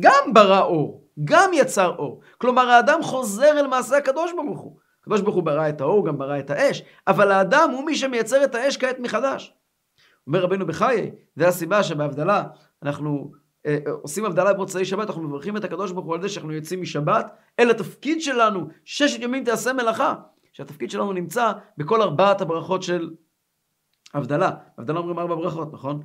[0.00, 2.20] גם ברא אור, גם יצר אור.
[2.38, 4.76] כלומר האדם חוזר אל מעשה הקדוש ברוך הוא.
[5.00, 8.44] הקדוש ברוך הוא ברא את האור, גם ברא את האש, אבל האדם הוא מי שמייצר
[8.44, 9.54] את האש כעת מחדש.
[10.26, 12.44] אומר רבנו בחיי, זה הסיבה שבהבדלה
[12.82, 13.32] אנחנו
[14.02, 17.26] עושים הבדלה במוצאי שבת, אנחנו מברכים את הקדוש ברוך הוא על זה שאנחנו יוצאים משבת
[17.58, 20.14] אל התפקיד שלנו, ששת ימים תעשה מלאכה.
[20.52, 23.10] שהתפקיד שלנו נמצא בכל ארבעת הברכות של
[24.14, 24.50] הבדלה.
[24.78, 26.02] הבדלה אומרים ארבע ברכות, נכון?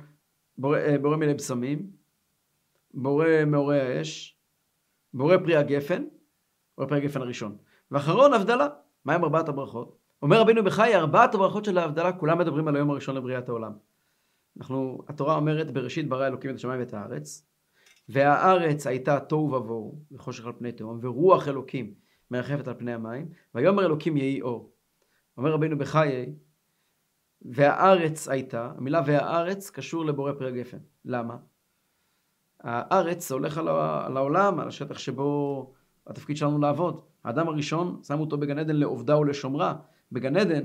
[0.58, 1.90] בורא, אה, בורא מיני בשמים,
[2.94, 4.38] בורא מאורי האש,
[5.14, 6.04] בורא פרי הגפן,
[6.76, 7.56] בורא פרי הגפן הראשון.
[7.90, 8.68] ואחרון הבדלה.
[9.04, 9.98] מהם ארבעת הברכות?
[10.22, 13.72] אומר רבינו בחי, ארבעת הברכות של ההבדלה, כולם מדברים על היום הראשון לבריאת העולם.
[14.56, 17.47] אנחנו, התורה אומרת, בראשית ברא אלוקים את השמיים ואת הארץ,
[18.08, 21.94] והארץ הייתה תוהו ובוהו, וחושך על פני תהום, ורוח אלוקים
[22.30, 24.72] מרחפת על פני המים, ויאמר אלוקים יהי אור.
[25.36, 26.34] אומר רבינו בחיי,
[27.42, 30.78] והארץ הייתה, המילה והארץ קשור לבורא פרי הגפן.
[31.04, 31.36] למה?
[32.60, 35.72] הארץ הולך על העולם, על השטח שבו
[36.06, 37.00] התפקיד שלנו לעבוד.
[37.24, 39.76] האדם הראשון, שמו אותו בגן עדן לעובדה ולשומרה.
[40.12, 40.62] בגן עדן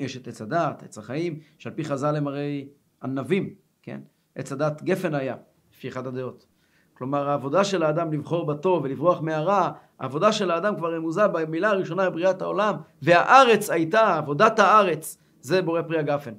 [0.00, 2.68] יש את עץ הדת, עץ החיים, שעל פי חז"ל הם הרי
[3.02, 4.00] ענבים, כן?
[4.34, 5.36] עץ הדת גפן היה,
[5.80, 6.46] לפי אחת הדעות.
[6.94, 12.10] כלומר, העבודה של האדם לבחור בטוב ולברוח מהרע, העבודה של האדם כבר רמוזה במילה הראשונה
[12.10, 16.34] בבריאת העולם, והארץ הייתה, עבודת הארץ, זה בורא פרי הגפן.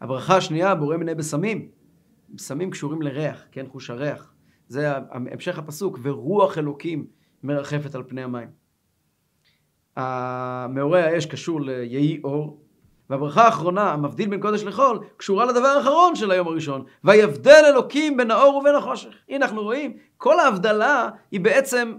[0.00, 1.68] הברכה השנייה, בורא מיני בשמים.
[2.30, 3.66] בשמים קשורים לריח, כן?
[3.68, 4.32] חוש הריח.
[4.68, 7.06] זה המשך הפסוק, ורוח אלוקים
[7.42, 8.48] מרחפת על פני המים.
[10.74, 12.62] מעורי האש קשור ליהי אור,
[13.10, 16.84] והברכה האחרונה, המבדיל בין קודש לחול, קשורה לדבר האחרון של היום הראשון.
[17.04, 19.10] ויבדל אלוקים בין האור ובין החושך.
[19.28, 21.94] הנה אנחנו רואים, כל ההבדלה היא בעצם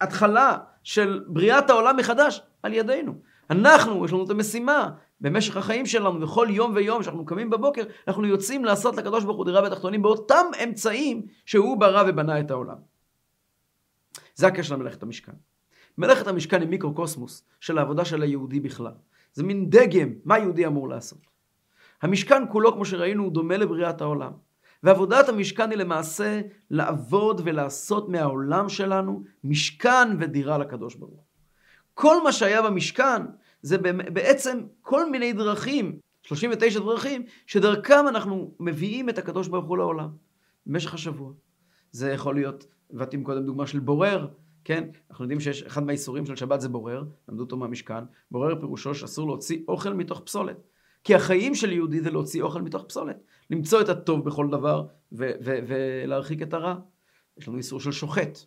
[0.00, 3.14] התחלה של בריאת העולם מחדש על ידינו.
[3.50, 8.26] אנחנו, יש לנו את המשימה במשך החיים שלנו, בכל יום ויום שאנחנו קמים בבוקר, אנחנו
[8.26, 12.76] יוצאים לעשות לקדוש ברוך הוא דירה בתחתונים באותם אמצעים שהוא ברא ובנה את העולם.
[14.34, 15.32] זה הקשר למלאכת המשכן.
[15.98, 18.92] מלאכת המשכן היא מיקרוקוסמוס של העבודה של היהודי בכלל.
[19.32, 21.18] זה מין דגם, מה יהודי אמור לעשות.
[22.02, 24.32] המשכן כולו, כמו שראינו, הוא דומה לבריאת העולם.
[24.82, 26.40] ועבודת המשכן היא למעשה
[26.70, 31.24] לעבוד ולעשות מהעולם שלנו משכן ודירה לקדוש ברוך הוא.
[31.94, 33.22] כל מה שהיה במשכן
[33.62, 33.78] זה
[34.12, 40.08] בעצם כל מיני דרכים, 39 דרכים, שדרכם אנחנו מביאים את הקדוש ברוך הוא לעולם
[40.66, 41.32] במשך השבוע.
[41.92, 44.26] זה יכול להיות, הבאתי קודם דוגמה של בורר,
[44.64, 44.88] כן?
[45.10, 48.04] אנחנו יודעים שיש, אחד מהאיסורים של שבת זה בורר, למדו אותו מהמשכן.
[48.30, 50.56] בורר פירושו שאסור להוציא אוכל מתוך פסולת.
[51.04, 53.16] כי החיים של יהודי זה להוציא אוכל מתוך פסולת.
[53.50, 56.74] למצוא את הטוב בכל דבר ולהרחיק את הרע.
[57.38, 58.38] יש לנו איסור של שוחט.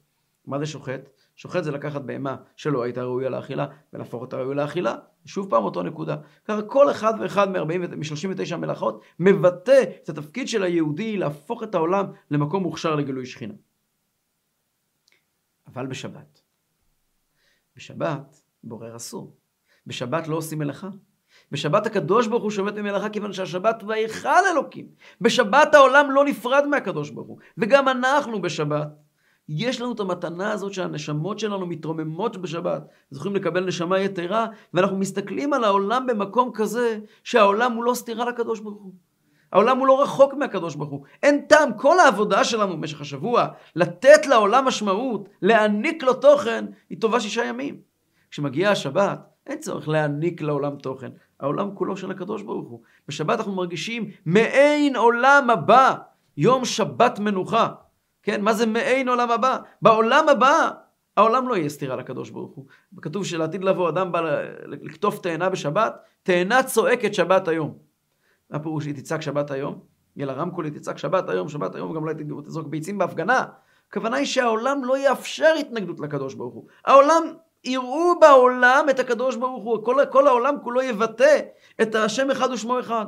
[0.45, 1.09] מה זה שוחט?
[1.35, 4.95] שוחט זה לקחת בהמה שלא הייתה ראויה לאכילה ולהפוך אותה ראויה לאכילה.
[5.25, 6.15] שוב פעם אותו נקודה.
[6.45, 12.63] ככה כל אחד ואחד מ-39 מלאכות מבטא את התפקיד של היהודי להפוך את העולם למקום
[12.63, 13.53] מוכשר לגילוי שכינה.
[15.73, 16.41] אבל בשבת.
[17.75, 19.35] בשבת בורר אסור.
[19.87, 20.89] בשבת לא עושים מלאכה.
[21.51, 24.87] בשבת הקדוש ברוך הוא שובת ממלאכה כיוון שהשבת ויכל אלוקים.
[25.21, 27.37] בשבת העולם לא נפרד מהקדוש ברוך הוא.
[27.57, 28.87] וגם אנחנו בשבת.
[29.49, 35.53] יש לנו את המתנה הזאת שהנשמות שלנו מתרוממות בשבת, זוכים לקבל נשמה יתרה, ואנחנו מסתכלים
[35.53, 38.93] על העולם במקום כזה שהעולם הוא לא סתירה לקדוש ברוך הוא.
[39.53, 41.03] העולם הוא לא רחוק מהקדוש ברוך הוא.
[41.23, 47.19] אין טעם, כל העבודה שלנו במשך השבוע, לתת לעולם משמעות, להעניק לו תוכן, היא טובה
[47.19, 47.77] שישה ימים.
[48.31, 51.11] כשמגיעה השבת, אין צורך להעניק לעולם תוכן.
[51.39, 52.81] העולם כולו של הקדוש ברוך הוא.
[53.07, 55.95] בשבת אנחנו מרגישים מעין עולם הבא,
[56.37, 57.69] יום שבת מנוחה.
[58.23, 59.57] כן, מה זה מעין עולם הבא?
[59.81, 60.69] בעולם הבא
[61.17, 62.65] העולם לא יהיה סתירה לקדוש ברוך הוא.
[63.01, 64.21] כתוב שלעתיד לבוא אדם בא
[64.65, 67.92] לקטוף תאנה בשבת, תאנה צועקת שבת היום.
[68.53, 69.79] מה פירוש היא תצעק שבת היום?
[70.15, 72.13] יהיה לה רמקול, היא תצעק שבת היום, שבת היום, וגם אולי
[72.45, 73.45] תזרוק ביצים בהפגנה.
[73.89, 76.67] הכוונה היא שהעולם לא יאפשר התנגדות לקדוש ברוך הוא.
[76.85, 77.23] העולם,
[77.63, 79.85] יראו בעולם את הקדוש ברוך הוא.
[79.85, 81.39] כל, כל העולם כולו יבטא
[81.81, 83.05] את השם אחד ושמו אחד.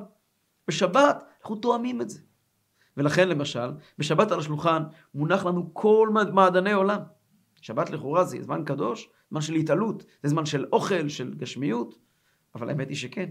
[0.68, 2.20] בשבת אנחנו תואמים את זה.
[2.98, 4.84] ולכן למשל, בשבת על השולחן
[5.16, 7.00] מונח לנו כל מעדני עולם.
[7.62, 11.98] שבת לכאורה זה זמן קדוש, זמן של התעלות, זה זמן של אוכל, של גשמיות,
[12.56, 13.30] אבל האמת היא שכן.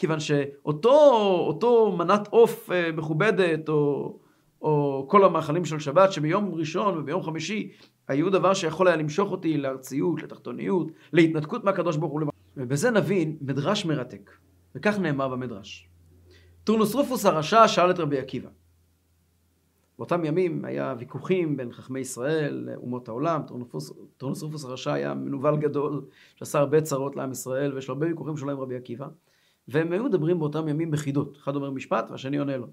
[0.00, 4.18] כיוון שאותו מנת עוף אה, מכובדת, או,
[4.62, 7.70] או כל המאכלים של שבת, שביום ראשון וביום חמישי
[8.08, 12.20] היו דבר שיכול היה למשוך אותי לארציות, לתחתוניות, להתנתקות מהקדוש ברוך הוא.
[12.56, 14.30] ובזה נבין מדרש מרתק,
[14.74, 15.88] וכך נאמר במדרש.
[16.64, 18.48] טורנוס רופוס הרשע שאל את רבי עקיבא.
[19.98, 23.42] באותם ימים היה ויכוחים בין חכמי ישראל לאומות העולם,
[24.16, 26.04] טורנוס רופוס הרשע היה מנוול גדול,
[26.36, 29.06] שעשה הרבה צרות לעם ישראל, ויש לו הרבה ויכוחים שלו עם רבי עקיבא.
[29.68, 31.36] והם היו מדברים באותם ימים בחידות.
[31.36, 32.66] אחד אומר משפט והשני עונה לו.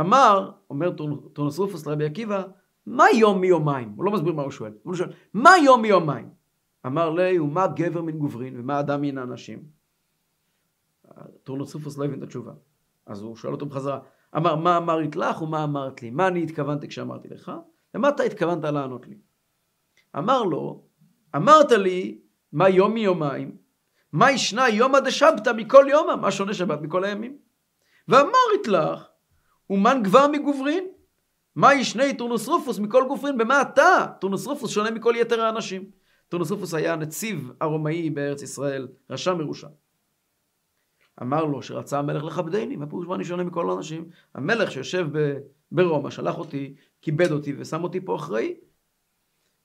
[0.00, 0.92] אמר, אומר
[1.32, 2.44] טורנוסרופוס לרבי עקיבא,
[2.86, 3.92] מה יום מיומים?
[3.96, 4.72] הוא לא מסביר מה הוא שואל.
[4.82, 6.30] הוא שואל, מה יום מיומים?
[6.86, 9.62] אמר ליה, ומה גבר מן גוברין ומה אדם מן האנשים?
[11.42, 12.52] טורנוסרופוס לא הבין את התשובה.
[13.06, 14.00] אז הוא שואל אותו בחזרה,
[14.36, 16.10] אמר, מה אמרת לך ומה אמרת לי?
[16.10, 17.52] מה אני התכוונתי כשאמרתי לך?
[17.94, 19.18] ומה אתה התכוונת לענות לי?
[20.18, 20.84] אמר לו,
[21.36, 22.20] אמרת לי,
[22.52, 23.56] מה יום מיומים?
[24.12, 26.16] מה שנא יומא דשבתא מכל יומא?
[26.16, 27.36] מה שונה שבת מכל הימים?
[28.08, 29.08] ואמרת לך,
[29.70, 30.88] ומה גבר מגוברין?
[31.56, 33.38] מה שנא טורנוס רופוס מכל גוברין?
[33.38, 34.06] במה אתה?
[34.20, 35.84] טורנוס רופוס שונה מכל יתר האנשים.
[36.28, 39.68] טורנוס רופוס היה נציב הרומאי בארץ ישראל, רשע מרושע.
[41.22, 44.08] אמר לו שרצה המלך לכבדני, מה פירוש מה אני שונה מכל האנשים?
[44.34, 45.08] המלך שיושב
[45.72, 48.54] ברומא שלח אותי, כיבד אותי ושם אותי פה אחראי.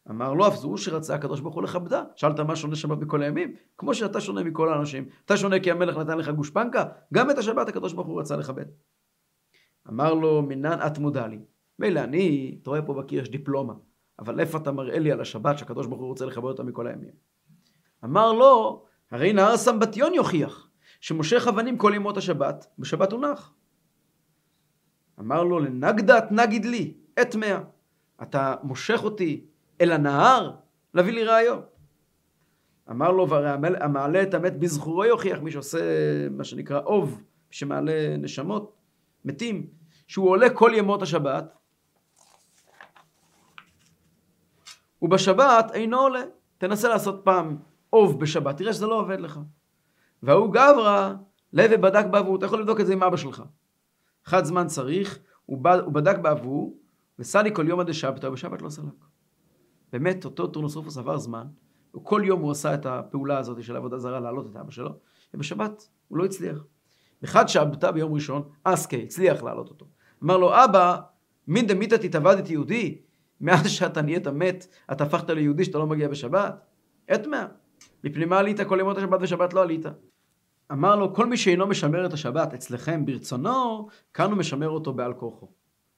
[0.10, 2.04] אמר לו, אף זו שרצה הקדוש ברוך הוא לכבדה.
[2.16, 3.56] שאלת מה שונה שבת מכל הימים?
[3.78, 5.06] כמו שאתה שונה מכל האנשים.
[5.26, 6.86] אתה שונה כי המלך נתן לך גושפנקה?
[7.14, 8.66] גם את השבת הקדוש ברוך הוא רצה לכבד.
[9.90, 11.40] אמר לו, מנן את מודע לי.
[11.80, 13.74] מילא אני, אתה רואה פה בקיר יש דיפלומה,
[14.20, 17.14] אבל איפה אתה מראה לי על השבת שהקדוש ברוך הוא רוצה לכבד אותה מכל הימים?
[18.04, 20.70] אמר לו, הרי נהר סמבטיון יוכיח
[21.02, 23.54] שמושך אבנים כל ימות השבת, בשבת הוא נח.
[25.20, 27.60] אמר לו, לנגדת נגיד לי, עת מאה.
[28.22, 29.46] אתה מושך אותי
[29.84, 30.52] אל הנהר
[30.94, 31.76] להביא לי ראיות.
[32.90, 35.80] אמר לו, והרי המעלה את המת בזכורו יוכיח מי שעושה
[36.30, 38.74] מה שנקרא אוב, שמעלה נשמות,
[39.26, 39.68] מתים,
[40.08, 41.54] שהוא עולה כל ימות השבת,
[45.02, 46.24] ובשבת אינו עולה.
[46.58, 47.58] תנסה לעשות פעם
[47.94, 49.40] אוב בשבת, תראה שזה לא עובד לך.
[50.24, 51.14] וההוא גברא
[51.54, 53.44] לב ובדק בעבור, אתה יכול לבדוק את זה עם אבא שלך.
[54.28, 56.78] אחד זמן צריך, הוא בדק בעבור,
[57.20, 59.13] וסלי כל יום עד השבתא, ובשבת לא סלק.
[59.94, 61.48] באמת, אותו טורנוס רופוס עבר זמן,
[61.96, 64.90] וכל יום הוא עשה את הפעולה הזאת של עבודה זרה, להעלות את אבא שלו,
[65.34, 66.66] ובשבת הוא לא הצליח.
[67.24, 69.86] אחד שבתא ביום ראשון, אסקי, הצליח להעלות אותו.
[70.24, 71.00] אמר לו, אבא,
[71.48, 73.02] מין דמיתא תתאבדת יהודי,
[73.42, 76.56] מאז שאתה נהיית מת, אתה הפכת ליהודי שאתה לא מגיע בשבת?
[77.14, 77.46] אטמע.
[78.04, 79.86] מפני מה עלית כל ימות השבת ושבת לא עלית?
[80.72, 85.14] אמר לו, כל מי שאינו משמר את השבת אצלכם ברצונו, כאן הוא משמר אותו בעל
[85.14, 85.52] כורחו.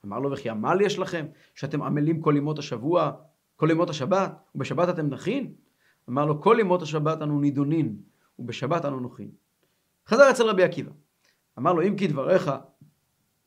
[0.05, 3.11] אמר לו, וכי עמל יש לכם, שאתם עמלים כל ימות השבוע,
[3.55, 5.53] כל ימות השבת, ובשבת אתם נחין?
[6.09, 7.95] אמר לו, כל ימות השבת אנו נידונין,
[8.39, 9.31] ובשבת אנו נוחין.
[10.07, 10.91] חזר אצל רבי עקיבא.
[11.57, 12.51] אמר לו, אם כי דבריך,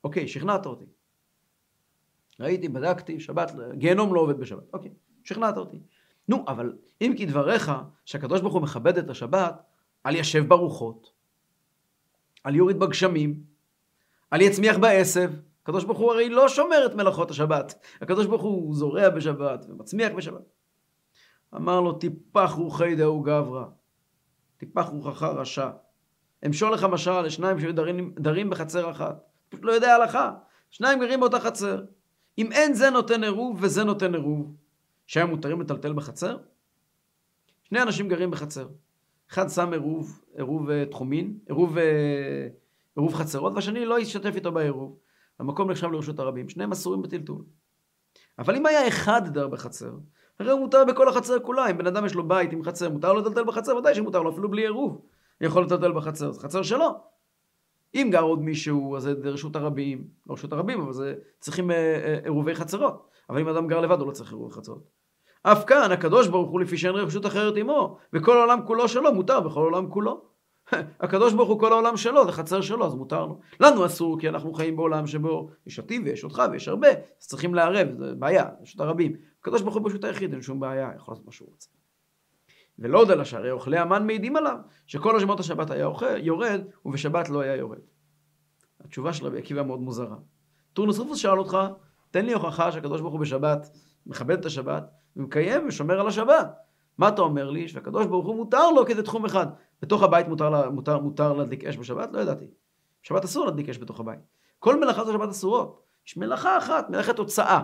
[0.04, 0.84] אוקיי, שכנעת אותי.
[2.40, 4.64] ראיתי, בדקתי, שבת, גיהנום לא עובד בשבת.
[4.72, 4.90] אוקיי,
[5.24, 5.80] שכנעת אותי.
[6.28, 7.72] נו, אבל אם כי דבריך,
[8.04, 9.62] שהקדוש ברוך הוא מכבד את השבת,
[10.06, 11.12] אל ישב ברוחות,
[12.46, 13.42] אל יוריד בגשמים,
[14.32, 15.30] אל יצמיח בעשב.
[15.68, 17.74] הקדוש ברוך הוא הרי לא שומר את מלאכות השבת.
[18.00, 20.52] הקדוש ברוך הוא זורע בשבת ומצמיח בשבת.
[21.54, 23.64] אמר לו, טיפח רוחי דאו גברא,
[24.56, 25.70] טיפח רוחך רשע.
[26.46, 29.24] אמשול לך משל לשניים שדרים בחצר אחת.
[29.48, 30.32] פשוט לא יודע הלכה.
[30.70, 31.84] שניים גרים באותה חצר.
[32.38, 34.54] אם אין זה נותן עירוב וזה נותן עירוב,
[35.06, 36.36] שהיה מותרים לטלטל בחצר?
[37.62, 38.68] שני אנשים גרים בחצר.
[39.30, 42.48] אחד שם עירוב, עירוב אה, תחומין, עירוב, אה,
[42.96, 44.98] עירוב חצרות, והשני לא ישתף איתו בעירוב.
[45.38, 47.42] המקום נחשב לרשות הרבים, שניהם אסורים בטלטול.
[48.38, 49.92] אבל אם היה אחד דר בחצר,
[50.40, 51.70] הרי הוא מותר בכל החצר כולה.
[51.70, 54.30] אם בן אדם יש לו בית עם חצר, מותר לו לטלטל בחצר, ודאי שמותר לו
[54.30, 55.00] אפילו בלי עירוב.
[55.40, 56.88] יכול לטלטל בחצר, זה חצר שלו.
[57.94, 62.18] אם גר עוד מישהו, אז זה רשות הרבים, לא רשות הרבים, אבל זה צריכים אה,
[62.24, 63.08] עירובי חצרות.
[63.30, 64.84] אבל אם אדם גר לבד, הוא לא צריך עירובי חצרות.
[65.42, 69.40] אף כאן הקדוש ברוך הוא לפי שאין רשות אחרת עמו, וכל העולם כולו שלו מותר
[69.40, 70.20] בכל העולם כולו.
[71.00, 73.40] הקדוש ברוך הוא כל העולם שלו, זה חצר שלו, אז מותר לו.
[73.60, 77.54] לנו אסור, כי אנחנו חיים בעולם שבו יש אותי ויש אותך ויש הרבה, אז צריכים
[77.54, 79.12] לערב, זה בעיה, רשות הרבים.
[79.40, 81.68] הקדוש ברוך הוא פשוט היחיד, אין שום בעיה, יכול לעשות מה שהוא רוצה.
[82.78, 87.28] ולא יודע לה שהרי אוכלי המן מעידים עליו, שכל השמות השבת היה אוכל, יורד, ובשבת
[87.28, 87.78] לא היה יורד.
[88.80, 90.16] התשובה של רבי עקיבא מאוד מוזרה.
[90.72, 91.58] טורנוס רופוס שאל אותך,
[92.10, 93.70] תן לי הוכחה שהקדוש ברוך הוא בשבת
[94.06, 96.67] מכבד את השבת, ומקיים ושומר על השבת.
[96.98, 97.68] מה אתה אומר לי?
[97.68, 99.46] שהקדוש ברוך הוא מותר לו כזה תחום אחד.
[99.82, 102.12] בתוך הבית מותר, מותר, מותר להדליק אש בשבת?
[102.12, 102.46] לא ידעתי.
[103.02, 104.20] בשבת אסור להדליק אש בתוך הבית.
[104.58, 105.82] כל מלאכת השבת אסורות.
[106.06, 107.62] יש מלאכה אחת, מלאכת הוצאה.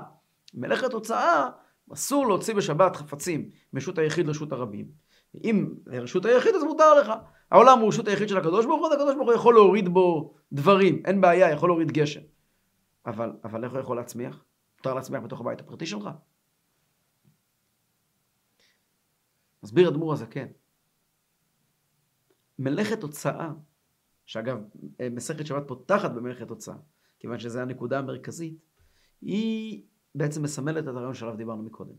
[0.54, 1.48] מלאכת הוצאה,
[1.92, 4.86] אסור להוציא בשבת חפצים מרשות היחיד לרשות הרבים.
[5.44, 7.12] אם רשות היחיד אז מותר לך.
[7.50, 10.34] העולם הוא רשות היחיד של הקדוש ברוך הוא, אז הקדוש ברוך הוא יכול להוריד בו
[10.52, 12.20] דברים, אין בעיה, יכול להוריד גשם.
[13.06, 14.44] אבל, אבל איך הוא יכול להצמיח?
[14.78, 16.10] מותר להצמיח בתוך הבית הפרטי שלך?
[19.64, 20.46] מסביר אדמו"ר הזקן.
[22.58, 23.52] מלאכת הוצאה,
[24.26, 24.58] שאגב,
[25.10, 26.74] מסכת שבת פותחת במלאכת הוצאה,
[27.18, 28.58] כיוון שזו הנקודה המרכזית,
[29.20, 29.82] היא
[30.14, 31.94] בעצם מסמלת את הרעיון שעליו דיברנו מקודם.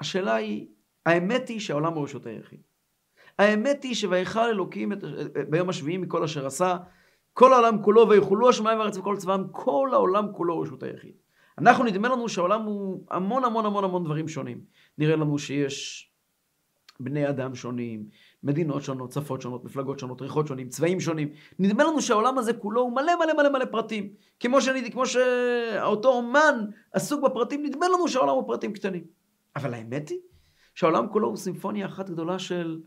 [0.00, 0.68] השאלה היא,
[1.06, 2.60] האמת היא שהעולם הוא רשות היחיד.
[3.38, 4.98] האמת היא שויכל אלוקים את,
[5.50, 6.76] ביום השביעי מכל אשר עשה,
[7.32, 11.14] כל העולם כולו ויכולו השמיים והארץ וכל צבאם, כל העולם כולו רשות היחיד.
[11.58, 14.60] אנחנו נדמה לנו שהעולם הוא המון המון המון המון דברים שונים.
[14.98, 16.10] נראה לנו שיש
[17.00, 18.06] בני אדם שונים,
[18.42, 21.28] מדינות שונות, שפות שונות, מפלגות שונות, ריחות שונים, צבעים שונים.
[21.58, 24.12] נדמה לנו שהעולם הזה כולו הוא מלא מלא מלא מלא פרטים.
[24.40, 29.04] כמו, שאני, כמו שאותו אומן עסוק בפרטים, נדמה לנו שהעולם הוא פרטים קטנים.
[29.56, 30.18] אבל האמת היא
[30.74, 32.80] שהעולם כולו הוא סימפוניה אחת גדולה של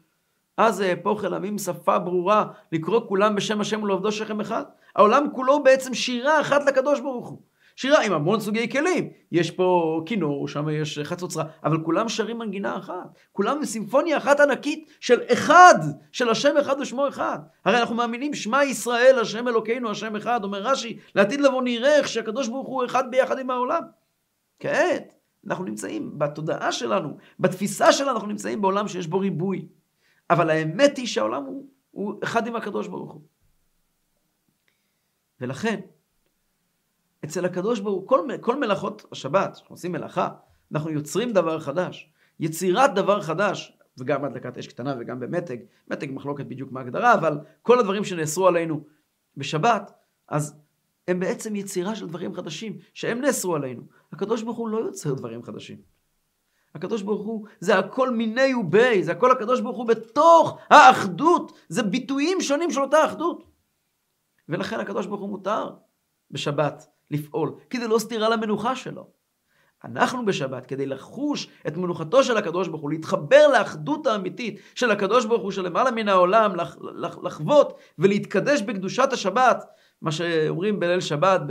[0.58, 4.64] אז אהפוך אל עמים שפה ברורה, לקרוא כולם בשם השם ולעובדו שכם אחד.
[4.96, 7.42] העולם כולו בעצם שירה אחת לקדוש ברוך הוא.
[7.80, 9.10] שירה עם המון סוגי כלים.
[9.32, 13.20] יש פה כינור, שם יש חצוצרה, אבל כולם שרים מנגינה אחת.
[13.32, 15.76] כולם בסימפוניה אחת ענקית של אחד,
[16.12, 17.40] של השם אחד ושמו אחד.
[17.66, 20.44] הרי אנחנו מאמינים שמע ישראל, השם אלוקינו, השם אחד.
[20.44, 23.84] אומר רש"י, לעתיד לבוא נראה איך שהקדוש ברוך הוא אחד ביחד עם העולם.
[24.60, 25.14] כעת,
[25.48, 29.68] אנחנו נמצאים בתודעה שלנו, בתפיסה שלנו, אנחנו נמצאים בעולם שיש בו ריבוי.
[30.30, 33.22] אבל האמת היא שהעולם הוא, הוא אחד עם הקדוש ברוך הוא.
[35.42, 35.80] ולכן,
[37.26, 40.30] אצל הקדוש ברוך הוא, כל, כל מלאכות השבת, אנחנו עושים מלאכה,
[40.72, 42.12] אנחנו יוצרים דבר חדש.
[42.40, 45.58] יצירת דבר חדש, וגם הדלקת אש קטנה וגם במתג,
[45.88, 48.84] מתג מחלוקת בדיוק מה ההגדרה, אבל כל הדברים שנאסרו עלינו
[49.38, 49.92] בשבת,
[50.28, 50.56] אז
[51.08, 53.82] הם בעצם יצירה של דברים חדשים, שהם נאסרו עלינו.
[54.12, 55.78] הקדוש ברוך הוא לא יוצר דברים חדשים.
[56.76, 61.84] הקדוש ברוך הוא זה הכל מיני ובי, זה הכל הקדוש ברוך הוא בתוך האחדות, זה
[61.84, 63.44] ביטויים שונים של אותה אחדות.
[64.50, 65.70] ולכן הקדוש ברוך הוא מותר
[66.32, 69.20] בשבת לפעול, כי זה לא סתירה למנוחה שלו.
[69.86, 75.26] אנחנו בשבת, כדי לחוש את מנוחתו של הקדוש ברוך הוא, להתחבר לאחדות האמיתית של הקדוש
[75.26, 79.64] ברוך הוא שלמעלה מן העולם, לח, לח, לחוות ולהתקדש בקדושת השבת,
[80.02, 81.42] מה שאומרים בליל שבת,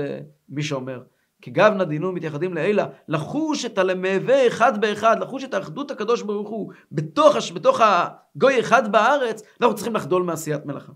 [0.49, 1.03] במי שאומר,
[1.43, 6.73] כגבנה דינו מתייחדים לעילה, לחוש את הלמהווה אחד באחד, לחוש את האחדות הקדוש ברוך הוא
[6.93, 10.93] בתוך, בתוך הגוי אחד בארץ, אנחנו צריכים לחדול מעשיית מלאכה.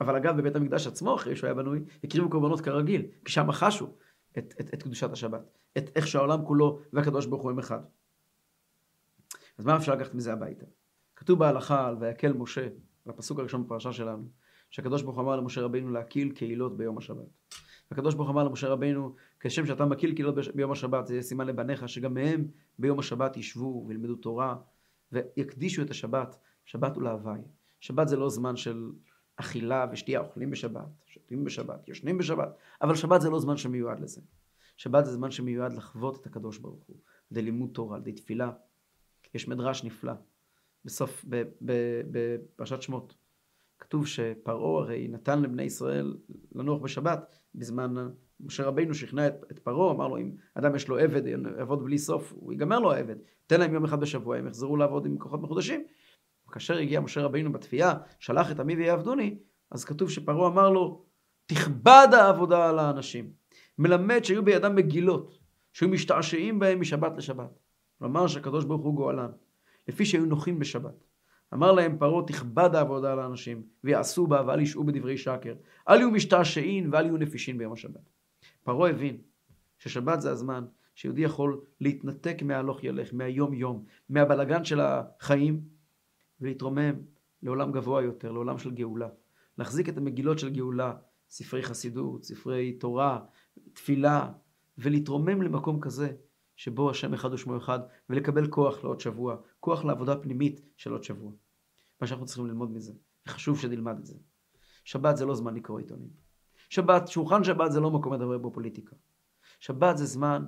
[0.00, 3.86] אבל אגב, בבית המקדש עצמו, אחרי שהוא היה בנוי, הקריבו קורבנות כרגיל, כי שם חשו
[4.38, 5.42] את, את, את קדושת השבת,
[5.78, 7.80] את איך שהעולם כולו והקדוש ברוך הוא הם אחד.
[9.58, 10.66] אז מה אפשר לקחת מזה הביתה?
[11.16, 12.68] כתוב בהלכה על ויקל משה,
[13.06, 14.28] בפסוק הראשון בפרשה שלנו,
[14.70, 17.26] שהקדוש ברוך הוא אמר למשה רבינו להקיל קהילות ביום השבת.
[17.90, 22.14] הקדוש ברוך אמר למשה רבינו, כשם שאתה מקיל קהילות ביום השבת, זה סימן לבניך, שגם
[22.14, 22.48] מהם
[22.78, 24.56] ביום השבת ישבו וילמדו תורה
[25.12, 26.38] ויקדישו את השבת.
[26.64, 27.40] שבת הוא להוואי.
[27.80, 28.90] שבת זה לא זמן של
[29.40, 34.20] אכילה ושתייה, אוכלים בשבת, שותים בשבת, ישנים בשבת, אבל שבת זה לא זמן שמיועד לזה.
[34.76, 36.96] שבת זה זמן שמיועד לחוות את הקדוש ברוך הוא,
[37.36, 38.50] על לימוד תורה, על תפילה.
[39.34, 40.12] יש מדרש נפלא,
[40.84, 41.24] בסוף,
[42.10, 43.14] בפרשת שמות.
[43.78, 46.16] כתוב שפרעה הרי נתן לבני ישראל
[46.54, 47.94] לנוח בשבת בזמן
[48.40, 51.98] משה רבינו שכנע את, את פרעה, אמר לו אם אדם יש לו עבד, יעבוד בלי
[51.98, 53.16] סוף, הוא ייגמר לו העבד,
[53.46, 55.84] תן להם יום אחד בשבוע, הם יחזרו לעבוד עם כוחות מחודשים.
[56.52, 59.38] כאשר הגיע משה רבינו בתפייה, שלח את עמי ויעבדוני,
[59.70, 61.04] אז כתוב שפרעה אמר לו,
[61.46, 63.30] תכבד העבודה על האנשים.
[63.78, 65.38] מלמד שהיו בידם מגילות,
[65.72, 67.58] שהיו משתעשעים בהם משבת לשבת.
[67.98, 69.30] כלומר שהקדוש ברוך הוא גואלן,
[69.88, 71.04] לפי שהיו נוחים בשבת.
[71.54, 75.54] אמר להם פרעה תכבד העבודה על האנשים, ויעשו בה ואל ישעו בדברי שקר.
[75.88, 78.10] אל יהיו משתעשעים ואל יהיו נפישין ביום השבת.
[78.64, 79.16] פרעה הבין
[79.78, 85.60] ששבת זה הזמן שיהודי יכול להתנתק מהלוך ילך, מהיום יום, מהבלגן של החיים,
[86.40, 86.94] ולהתרומם
[87.42, 89.08] לעולם גבוה יותר, לעולם של גאולה.
[89.58, 90.94] להחזיק את המגילות של גאולה,
[91.28, 93.20] ספרי חסידות, ספרי תורה,
[93.72, 94.32] תפילה,
[94.78, 96.12] ולהתרומם למקום כזה
[96.56, 97.78] שבו השם אחד ושמו אחד,
[98.10, 101.32] ולקבל כוח לעוד שבוע, כוח לעבודה פנימית של עוד שבוע.
[102.00, 102.92] מה שאנחנו צריכים ללמוד מזה,
[103.26, 104.14] וחשוב שנלמד את זה.
[104.84, 106.10] שבת זה לא זמן לקרוא עיתונים.
[106.68, 108.96] שבת, שולחן שבת זה לא מקום לדבר בו פוליטיקה.
[109.60, 110.44] שבת זה זמן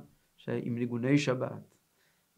[0.47, 1.75] עם ניגוני שבת,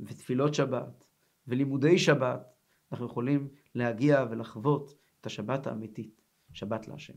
[0.01, 1.05] ותפילות שבת,
[1.47, 2.54] ולימודי שבת,
[2.95, 6.23] אנחנו יכולים להגיע ולחוות את השבת האמיתית,
[6.53, 7.15] שבת להשם.